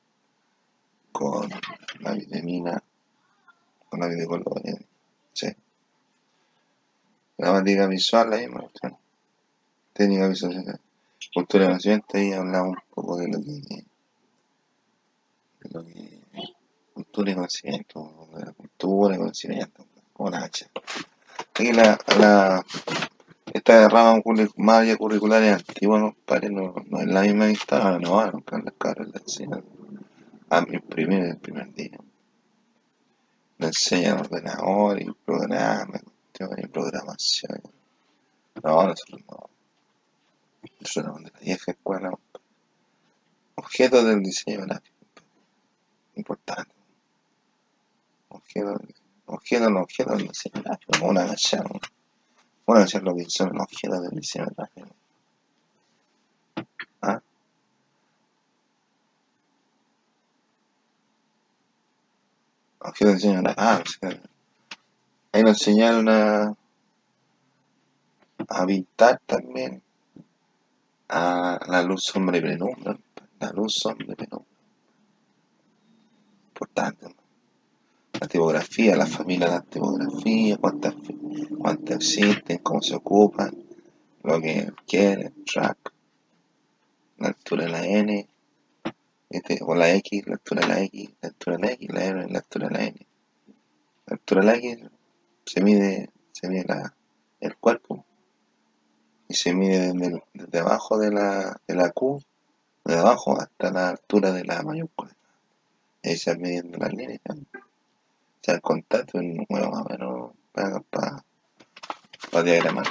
[1.10, 1.48] con
[2.00, 2.84] lápiz de mina,
[3.88, 4.76] con lápiz de colores,
[5.32, 5.56] ¿sí?
[7.38, 8.68] gramática visual, la misma.
[9.94, 10.80] Técnica visual.
[11.38, 13.84] Cultura conocimiento, ahí hablamos un poco de lo que.
[15.60, 16.20] de lo que.
[16.92, 20.66] cultura y conocimiento, de la cultura y conocimiento, como la hacha.
[21.50, 21.96] Aquí la.
[22.18, 22.66] la
[23.54, 24.20] esta rama
[24.56, 26.16] más curricular es antigua, no,
[26.50, 29.64] no, no es la misma que estaba, no, no, las cabras la enseñan
[30.50, 31.98] a imprimir el primer día.
[33.58, 36.00] Le enseñan ordenador y programa,
[36.56, 37.62] y programación.
[38.64, 39.57] No, nosotros no.
[40.78, 42.16] De la vieja escuela.
[43.56, 44.96] Objetos del diseño gráfico.
[46.14, 46.72] Importante.
[48.28, 48.80] Objetos,
[49.26, 51.06] objetos, no objetos del diseño gráfico.
[51.06, 51.66] Una canción.
[52.66, 54.88] Una canción lo que son objetos del diseño gráfico.
[57.02, 57.20] ¿Ah?
[62.78, 64.06] Objetos del diseño gráfico.
[64.06, 64.28] Ah.
[65.32, 66.56] Ahí nos enseñaron a,
[68.66, 69.82] pintar también
[71.08, 72.98] a la luz sombra y penumbra.
[73.40, 74.58] La luz sombra y penumbra.
[76.48, 77.06] Importante.
[78.20, 80.94] La tipografía, la familia de la tipografía, cuántas,
[81.58, 83.54] cuántas existen, cómo se ocupan,
[84.24, 85.92] lo que quieren, track,
[87.18, 88.28] la altura de la N,
[89.30, 92.04] este, o la X, la altura de la X, la altura de la X, la
[92.04, 93.06] R, la altura de la N.
[94.06, 94.78] La altura de la X
[95.44, 96.94] se mide, se mide la,
[97.40, 98.04] el cuerpo
[99.28, 102.22] y se mide desde, desde abajo de la, de la Q,
[102.84, 105.10] de abajo hasta la altura de la mayúscula.
[106.02, 107.20] Ahí se va midiendo las líneas.
[107.28, 107.36] O
[108.40, 111.24] sea, el contacto es nuevo más o menos para, para,
[112.30, 112.86] para diagramar,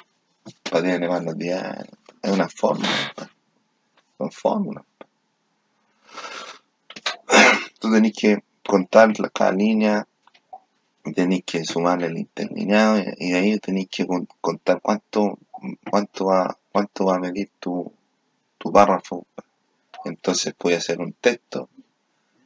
[0.69, 1.85] para diagramar los días.
[2.21, 3.13] Es una fórmula,
[4.17, 4.83] son fórmulas.
[7.79, 10.07] Tú tenés que contar cada línea
[11.13, 14.05] tenéis que sumarle el interlineado y, ahí tenéis que
[14.41, 15.37] contar cuánto
[15.89, 17.91] cuánto va cuánto va a medir tu
[18.57, 19.25] tu párrafo.
[20.05, 21.69] Entonces puedes hacer un texto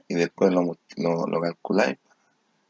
[0.07, 1.97] y después lo, lo, lo calculáis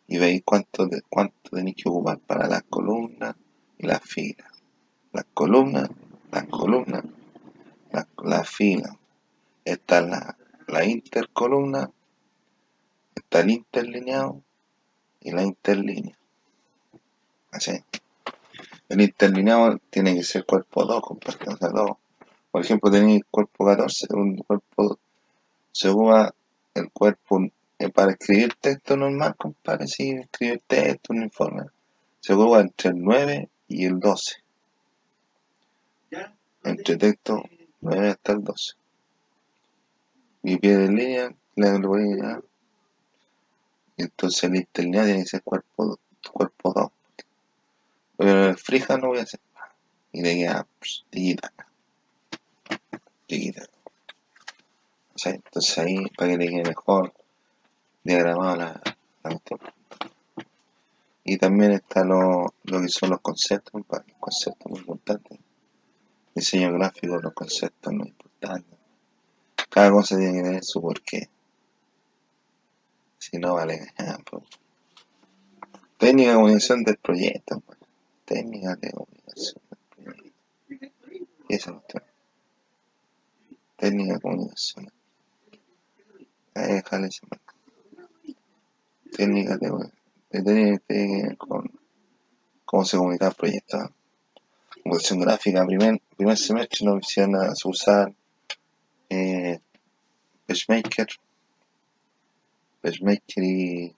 [0.08, 3.36] y veis cuánto, de, cuánto tenéis que ocupar para las columnas
[3.78, 4.52] y las filas.
[5.14, 5.90] Las columnas,
[6.32, 7.04] las columnas,
[7.92, 8.94] las la filas.
[9.64, 10.38] Está la,
[10.68, 11.90] la intercolumna,
[13.16, 14.42] está el interlineado
[15.22, 16.18] y la interlínea.
[17.52, 17.72] Así.
[18.92, 21.46] El interlineado tiene que ser cuerpo 2, compadre.
[21.48, 21.92] O sea, 2.
[22.52, 25.00] Por ejemplo, tenéis cuerpo 14, un cuerpo
[25.72, 26.36] se ocupa
[26.74, 27.40] el cuerpo
[27.80, 31.68] eh, para escribir texto normal, compadre, sí, escribir texto, un informe,
[32.20, 34.36] se ocupa entre el 9 y el 12.
[36.66, 37.44] Entre texto
[37.80, 38.74] 9 hasta el 12.
[40.44, 42.42] Y pie de línea, le voy a
[43.96, 45.98] entonces el interlineado tiene que ser cuerpo,
[46.30, 47.01] cuerpo 2.
[48.22, 49.40] Pero el frija no voy a hacer
[50.12, 51.04] Y le queda pues.
[55.16, 57.14] O sea, entonces ahí, para que le quede mejor
[58.04, 58.82] diagramado la,
[59.24, 59.42] la.
[61.24, 63.86] Y también está lo, lo que son los conceptos, un
[64.20, 65.40] conceptos muy importantes.
[66.36, 68.78] Diseño gráfico, los conceptos muy importantes.
[69.70, 71.28] Cada cosa tiene que tener su porqué.
[73.18, 73.94] Si no vale.
[74.30, 74.44] Pues.
[75.98, 77.60] Técnica de comunicación del proyecto.
[77.62, 77.81] Pues.
[78.32, 79.62] Técnica de comunicación.
[81.50, 81.58] Y.
[83.76, 84.90] Técnica de comunicación.
[86.56, 87.28] Ahí déjale ese
[89.18, 89.70] Técnica de,
[90.30, 91.70] de, de, con
[92.64, 93.94] cómo se comunica el proyecto.
[94.82, 98.14] Comunicación gráfica, primer, primer semestre nos hicieron a usar
[99.10, 99.60] eh,
[100.48, 101.08] PageMaker
[102.82, 103.94] PageMaker y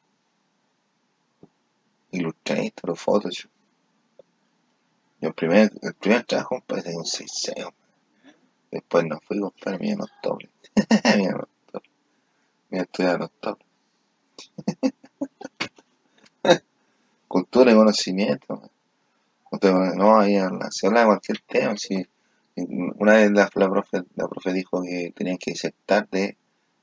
[2.11, 3.53] Illustrator o Photoshop.
[5.24, 7.53] El primer, el primer trabajo, compadre, de un 6
[8.71, 10.49] Después nos fui, compadre, mira los dobles.
[11.15, 11.91] mira los dobles.
[12.69, 13.32] Mira estudiar los.
[17.30, 18.69] Cultura y conocimiento.
[19.95, 20.36] No, ahí
[20.71, 21.74] se habla de cualquier tema.
[22.57, 26.36] Una vez la, la, profe, la profe dijo que tenían que disertar de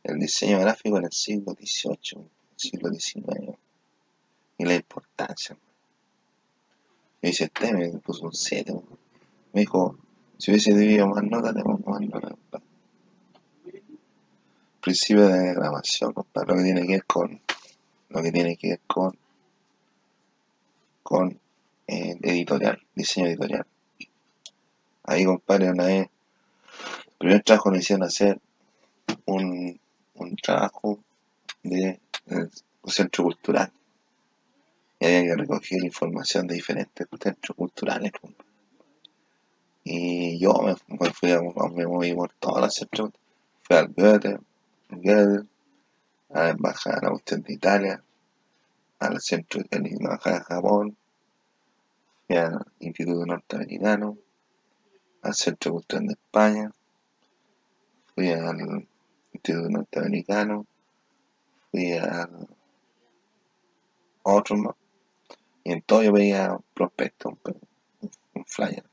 [0.03, 2.26] el diseño gráfico en el siglo XVIII,
[2.57, 3.55] siglo XIX,
[4.57, 5.59] y la importancia.
[7.22, 8.72] Me dice, este me puso un 7.
[9.52, 9.96] Me dijo,
[10.38, 12.62] si hubiese debido más notas, tenemos más notas.
[14.80, 17.40] Principio de diagramación, compadre, lo que tiene que ver con,
[18.08, 19.18] lo que tiene que ver con,
[21.02, 21.38] con
[21.86, 23.66] eh, editorial, diseño editorial.
[25.04, 26.08] Ahí, compadre, una vez,
[27.06, 28.40] el primer trabajo me hicieron hacer
[29.26, 29.78] un
[30.20, 30.98] un trabajo
[31.62, 32.00] de,
[32.86, 33.72] centro cultural.
[34.98, 35.32] Y había que
[35.70, 38.12] información de diferentes centros culturales.
[39.84, 43.11] Y yo me, fui a, me moví por todas las centros.
[43.62, 44.38] Fui al Goethe,
[44.90, 45.46] Goethe,
[46.30, 48.04] a la Embajada de la Cuestión de Italia,
[48.98, 50.96] al centro de la Embajada de Japón,
[52.26, 54.18] fui al Instituto Norteamericano,
[55.22, 56.72] al Centro Cultural de España,
[58.14, 58.86] fui al
[59.32, 60.66] Instituto Norteamericano,
[61.70, 62.28] fui a
[64.22, 64.76] otro
[65.90, 67.34] todo yo veía prospectos,
[68.34, 68.84] un, flyer.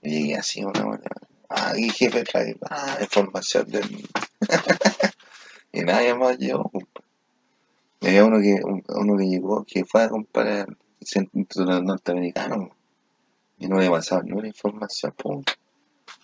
[0.00, 1.16] Y llegué así una manera.
[1.48, 4.08] Ah, y jefe trae ah, información del.
[5.72, 6.70] y nadie más llegó.
[8.00, 10.76] Y había uno que, uno que llegó que fue a comprar el
[11.32, 12.70] Instituto Norteamericano
[13.58, 15.12] y no le pasaba ni una información.
[15.16, 15.42] Pum.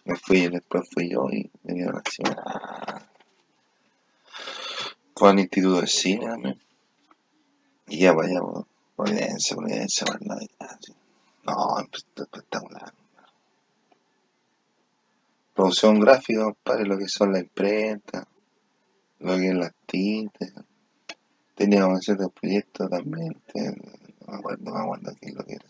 [0.04, 2.22] Me fui y después fui yo y me dieron así.
[2.24, 3.02] Ah,
[5.16, 6.58] fue al Instituto de Cine.
[7.88, 8.40] Y ya vaya,
[9.04, 10.06] Providencia, Providencia,
[11.44, 12.94] No, espectacular.
[15.54, 18.26] Producción gráfica, compadre, lo que son la imprenta,
[19.18, 20.52] lo que es las tintas.
[21.54, 25.52] Teníamos hacer el proyecto también, no me acuerdo, no me acuerdo qué es lo que
[25.52, 25.66] era.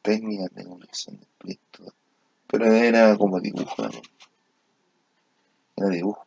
[0.00, 1.92] Técnica de comunicación de proyecto.
[2.46, 4.00] Pero era como dibujo, ¿no?
[5.76, 6.26] Era dibujo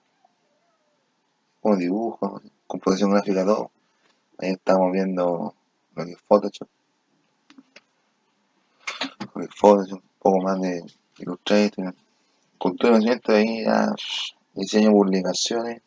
[1.61, 3.67] como dibujo, composición gráfica 2.
[4.39, 5.55] Ahí estamos viendo
[6.29, 6.69] Photoshop.
[9.57, 10.83] Photoshop, un poco más de
[11.17, 11.95] Illustrator.
[12.59, 13.65] Cultura de conocimiento ahí
[14.53, 15.81] diseño publicaciones.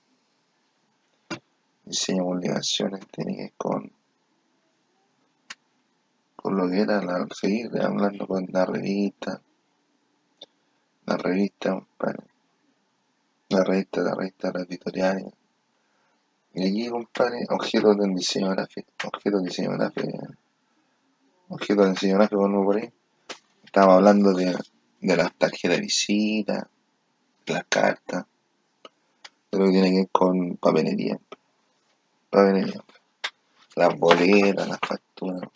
[1.84, 3.92] Diseño publicaciones tiene que con
[6.34, 9.40] con lo que era la, seguir hablando con la revista
[11.06, 11.86] la revista
[13.48, 15.32] la revista la revista la editorial
[16.54, 20.18] y aquí, compadre, objetos del diseño gráfico, objetos del diseño gráfico,
[21.48, 22.92] objetos del diseño gráfico, no por ahí.
[23.64, 24.54] Estamos hablando de,
[25.00, 26.68] de las tarjetas de visita,
[27.46, 28.26] las cartas,
[29.50, 31.18] de lo que tiene que ver con papelería.
[32.28, 32.84] Papelería.
[33.76, 35.50] Las boletas, las facturas.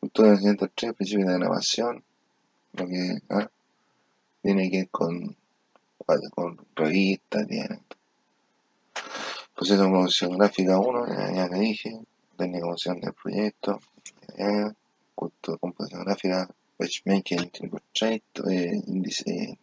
[0.00, 2.02] Cultura del 103, principio de grabación,
[2.72, 3.50] lo que ¿ah?
[4.40, 5.36] tiene que ver con,
[6.34, 7.80] con revistas, tiene.
[9.54, 12.00] Proceso de producción gráfica 1, ya, que dije,
[12.36, 13.80] técnica de producción del proyecto,
[14.38, 14.74] ya,
[15.14, 16.48] cultura de composición gráfica,
[16.78, 19.58] Matchmaking Illustrator, eh, índice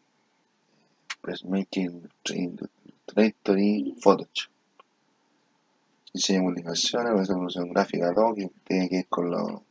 [1.23, 4.51] Matchmaking Illustrator y Photoshop.
[6.13, 9.61] Diseño de publicaciones, resolución gráfica 2, que tiene que ir con los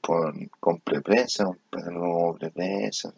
[0.00, 3.14] con, con preprensa, con preprensa,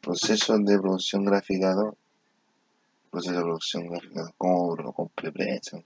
[0.00, 1.94] proceso de producción gráfica 2,
[3.10, 5.82] proceso de producción gráfica 2, con, con preprensa.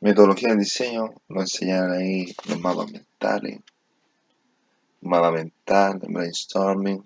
[0.00, 3.60] Metodología de diseño, lo enseñan ahí los mapas mentales,
[5.02, 7.04] mapa mental, brainstorming,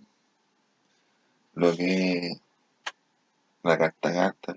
[1.55, 2.41] lo que es
[3.63, 4.57] la carta carta,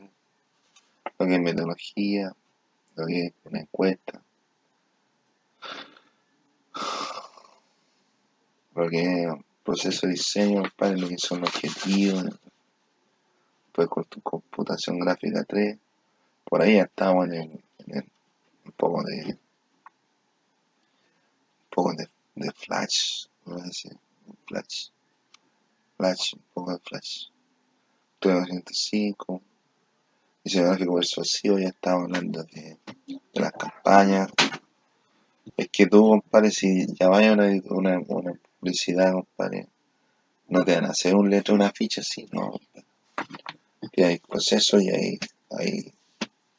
[1.17, 2.35] lo que es metodología,
[2.95, 4.21] lo que es una encuesta,
[8.75, 9.29] lo que es
[9.63, 12.25] proceso de diseño, lo que son los objetivos,
[13.77, 15.77] después computación gráfica 3,
[16.43, 18.05] por ahí ya estamos en, en el,
[18.65, 19.39] un poco de un
[21.69, 23.57] poco de de Flash, ¿no?
[24.47, 24.89] Flash,
[25.97, 27.29] Flash, un poco de Flash.
[28.23, 29.41] 1905,
[30.43, 32.77] diseño gráfico persuasivo, ya estaba hablando de,
[33.07, 34.29] de, las campañas.
[35.55, 39.67] Es que tú, compadre, si ya vaya una, una, una publicidad, compadre,
[40.49, 42.59] no te van a hacer un letra, una ficha así, no.
[43.97, 45.19] Y hay procesos y hay,
[45.49, 45.91] hay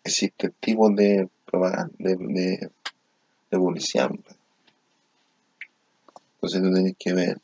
[0.03, 2.71] existen tipos de propaganda, de, de,
[3.51, 4.11] de publicidad.
[6.35, 7.41] Entonces tú tienes que ver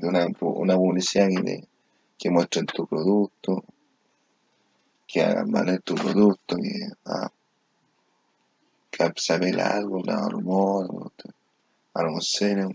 [0.00, 1.66] una, una publicidad que,
[2.16, 3.64] que muestre tu producto,
[5.08, 7.32] que hagan valer tu producto, que, ah,
[8.92, 11.12] que se algo, un rumor,
[11.94, 12.70] algo serio.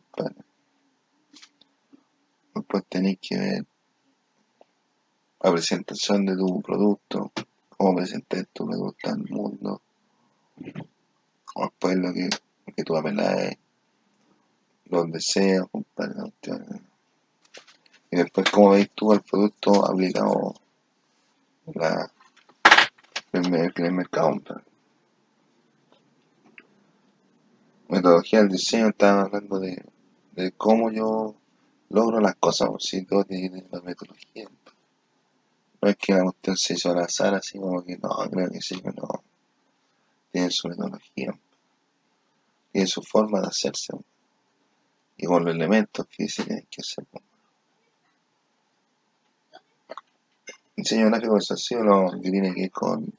[2.54, 3.66] Después tenés que ver
[5.41, 7.32] la presentación de tu producto,
[7.70, 9.82] cómo presentar tu producto al mundo.
[10.57, 12.30] Después lo que,
[12.76, 13.57] que tú apelas es
[14.86, 16.34] los deseos, compadre.
[18.11, 20.56] Y después, como veis tú el producto aplicado
[21.74, 22.11] la,
[23.34, 24.41] en el mercado.
[27.88, 29.84] Metodología del diseño, estaba hablando de,
[30.34, 31.36] de cómo yo
[31.90, 34.48] logro las cosas, si todo tiene una metodología.
[35.82, 38.62] No es que la cuestión se hizo al azar, así como que no, creo que
[38.62, 39.24] sí, no.
[40.32, 41.38] Tiene su metodología,
[42.72, 43.94] tiene su forma de hacerse
[45.18, 47.06] y con los elementos que se tienen que hacer.
[50.76, 53.14] Diseño gráfico así lo que tiene que ir con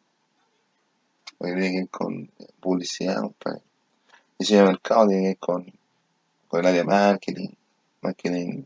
[1.38, 3.22] lo que tiene que con publicidad.
[4.38, 5.72] Diseño de mercado tiene que ir con,
[6.48, 7.50] con el área de marketing,
[8.00, 8.64] marketing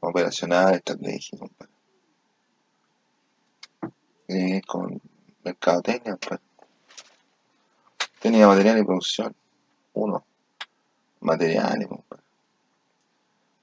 [0.00, 1.77] operacional, estratégico, compadre.
[4.28, 5.00] Ir con
[5.44, 6.42] mercado técnico, compadre.
[8.20, 9.34] Tenía material y producción.
[9.94, 10.24] Uno.
[11.20, 12.28] Materiales, compadre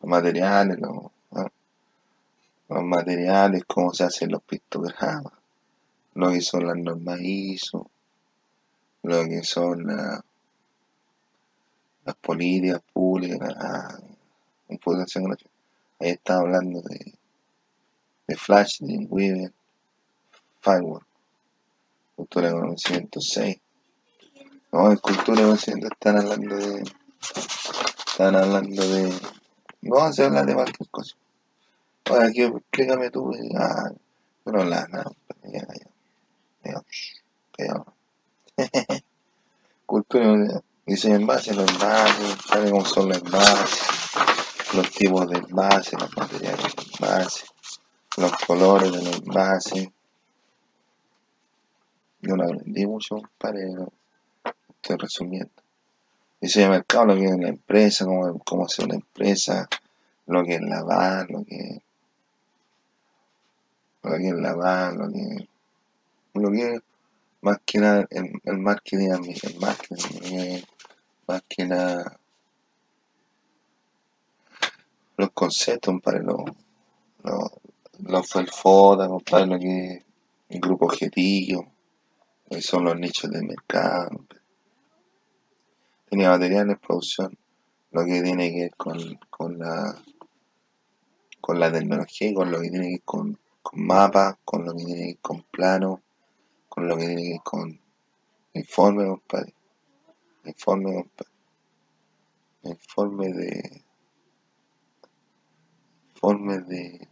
[0.05, 1.11] los materiales, los,
[2.69, 5.33] los materiales, cómo se hacen los pictogramas,
[6.13, 7.89] lo que son las normas ISO,
[9.01, 10.23] lo que son la,
[12.05, 13.99] las políticas públicas, la
[14.67, 15.49] computación gráfica.
[15.99, 17.13] Ahí está hablando de,
[18.27, 19.51] de Flash, de Weaver,
[20.65, 21.05] Firewall,
[22.15, 23.57] cultura de conocimiento 6.
[24.71, 26.83] No, en cultura de conocimiento están hablando de.
[28.07, 29.13] Están hablando de
[29.83, 31.15] no se habla de cualquier cosa.
[32.05, 33.31] Ahora aquí explícame tú.
[33.55, 33.91] Ah,
[34.43, 35.11] yo no hablas nada.
[35.43, 35.67] Ya,
[36.63, 36.83] ya.
[37.59, 37.85] Ya.
[39.85, 43.87] Cultura, diseño base, los envases, sabe cómo son los envases,
[44.73, 47.45] los tipos de envases, los materiales de envases,
[48.17, 49.89] los colores de los envases.
[52.27, 53.91] No aprendí mucho, pero
[54.69, 55.51] estoy resumiendo.
[56.41, 59.69] Diseño de mercado, lo que es la empresa, cómo, cómo hacer una empresa,
[60.25, 61.81] lo que es la van, lo que,
[64.03, 65.47] lo que es la van, lo que,
[66.33, 66.81] lo que es
[67.41, 69.11] más que nada el, el marketing,
[69.43, 70.63] el marketing,
[71.27, 72.19] más que nada
[75.17, 76.41] los conceptos, para los,
[77.23, 77.51] los,
[77.99, 80.03] los fue FODA, compadre, lo que
[80.49, 81.67] el grupo objetivo,
[82.61, 84.25] son los nichos de mercado,
[86.09, 87.37] tenía materiales, producción,
[87.91, 90.03] lo que tiene que ver con, con la
[91.41, 94.83] con la tecnología con lo que tiene que ver con, con mapas, con lo que
[94.83, 95.99] tiene que ver con planos,
[96.67, 97.85] con lo que tiene que ver con
[98.55, 99.53] informe, compadre.
[100.45, 101.31] Informe, compadre.
[102.63, 103.83] Informe de.
[106.13, 107.07] Informe de.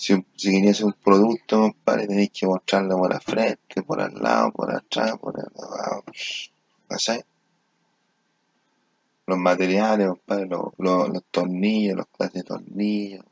[0.00, 4.74] Si, si un producto, compadre, tenéis que mostrarlo por la frente, por al lado, por
[4.74, 6.04] atrás, por al lado.
[6.88, 6.96] No.
[9.26, 13.24] Los materiales, los, los, los tornillos, las clases de tornillos,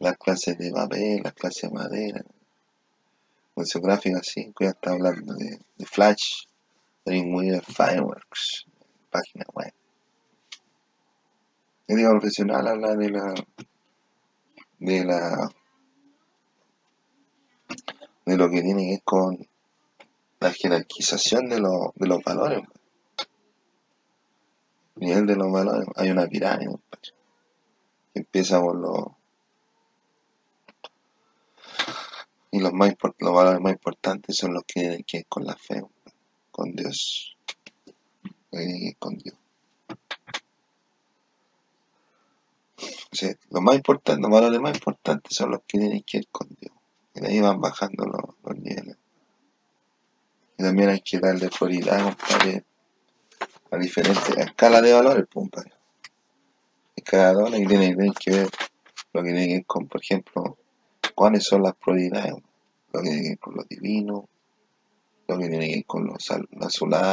[0.00, 2.24] las clases de papel, las clases de madera.
[3.54, 3.78] Con su
[4.18, 6.46] así, que ya está hablando de, de Flash,
[7.04, 8.66] Dreamweaver Fireworks,
[9.10, 9.72] página web.
[11.86, 13.34] Ética profesional habla de la
[14.80, 15.48] de la
[18.24, 19.48] de lo que tiene que ver con
[20.40, 22.62] la jerarquización de, los de los valores.
[24.96, 26.76] Nivel de los valores, hay una pirámide.
[28.14, 29.06] Empieza por los
[32.54, 35.56] y los más los valores más importantes son los que tienen que ver con la
[35.56, 35.82] fe,
[36.52, 37.36] con Dios,
[38.52, 39.36] lo ver con Dios.
[42.78, 46.28] O sea, los más importantes, los valores más importantes son los que tienen que ver
[46.28, 46.72] con Dios.
[47.14, 48.96] Y de ahí van bajando los, los niveles.
[50.58, 52.64] Y también hay que darle prioridad, compadre,
[53.70, 55.72] a diferentes escalas de valores, pues, compadre.
[56.96, 58.48] Y cada valor que tiene, tiene que ver
[59.12, 60.58] lo que tiene que ver con, por ejemplo,
[61.14, 62.34] cuáles son las prioridades,
[62.92, 64.28] lo que tiene que ver con lo divino,
[65.28, 66.48] lo que tiene que ver con lo, sal-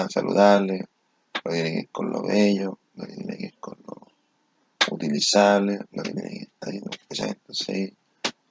[0.09, 0.85] saludable,
[1.43, 4.07] lo que tiene que ver con lo bello, lo que tiene que ver con lo
[4.95, 6.81] utilizable, lo que tiene que ver ahí.
[7.09, 7.93] Entonces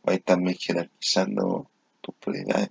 [0.05, 1.69] ahí también jerarquizando
[2.01, 2.71] tus prioridades.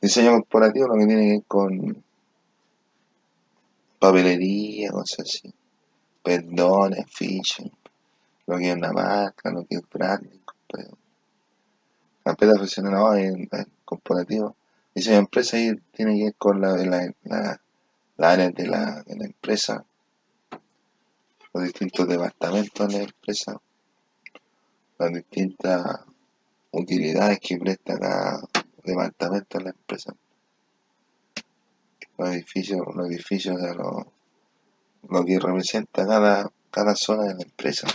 [0.00, 2.04] Diseño corporativo, lo que tiene que ver con
[3.98, 5.52] papelería, cosas así,
[6.22, 7.66] perdones, afiches,
[8.46, 10.90] lo que es una marca, lo que es branding, compadre.
[12.22, 13.48] Carpeta profesional no, en,
[13.84, 14.54] corporativo.
[14.94, 15.56] Diseño de empresa
[15.92, 16.76] tiene que ver con la,
[17.24, 17.60] la,
[18.18, 19.84] área de la empresa,
[21.52, 23.60] los distintos departamentos de la empresa,
[24.98, 26.00] las distintas
[26.72, 28.40] utilidades que presta cada
[28.84, 30.14] departamento de la empresa.
[32.16, 34.12] Los edificios, los edificios, o lo,
[35.08, 37.86] lo que representa cada, cada zona de la empresa.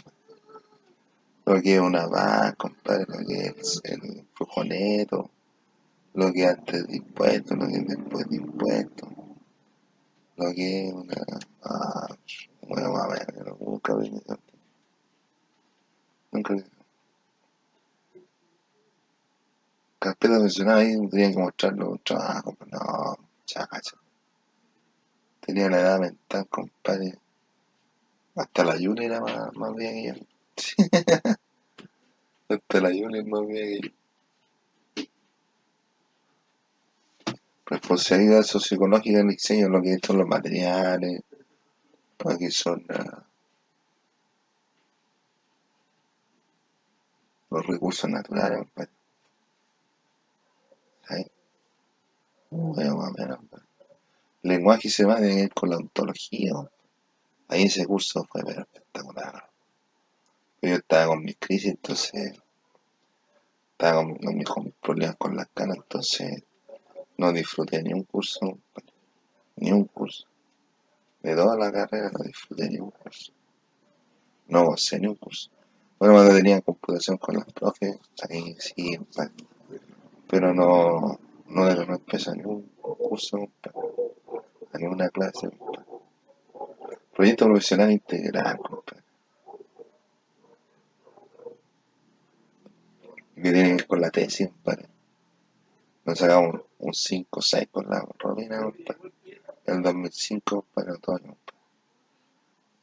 [1.46, 5.30] Lo que es una banca, compadre, lo que es el flujo neto,
[6.14, 9.10] lo que es antes de impuestos, lo que es después de impuestos,
[10.38, 11.16] lo que es una...
[11.64, 12.08] Ah,
[12.68, 13.94] bueno, a ver, nunca.
[16.32, 16.64] Nunca vi.
[20.04, 23.96] Carpeta profesional ahí que mostrar los no, chacha.
[25.40, 27.18] Tenía una edad mental, compadre.
[28.36, 30.26] Hasta la Yuli era más, más bien que
[31.08, 31.36] yo.
[32.50, 35.06] Hasta la Yuli es más bien yo.
[37.68, 41.22] Responsabilidad socioecológica del diseño, lo que son los materiales,
[42.26, 43.26] lo que son ah,
[47.52, 49.03] los recursos naturales, compadre.
[52.50, 53.66] O menos, compadre.
[54.44, 56.54] Lenguaje se va a ir con la ontología.
[57.48, 59.50] Ahí ese curso fue pero espectacular.
[60.62, 62.34] Yo estaba con mis crisis, entonces
[63.72, 64.48] estaba con, mis,
[64.82, 66.44] problemas con las canas, entonces
[67.18, 68.60] no disfruté ni un curso,
[69.56, 70.28] ni un curso.
[71.22, 73.32] De toda la carrera no disfruté ni un curso.
[74.48, 75.50] No gocé ni un curso.
[76.00, 77.98] Bueno, cuando tenía computación con las profes,
[78.30, 79.00] ahí sí.
[80.34, 81.20] Pero no,
[81.50, 83.38] no le no empezó ni un curso,
[84.74, 85.52] a ninguna clase.
[87.16, 89.04] Proyecto profesional integral, compadre.
[93.36, 94.88] que tiene que ver con la tesis, compadre.
[96.06, 99.12] Nos sacamos un 5 o 6 con la Romina, compadre.
[99.68, 101.38] El 2005, para otoño.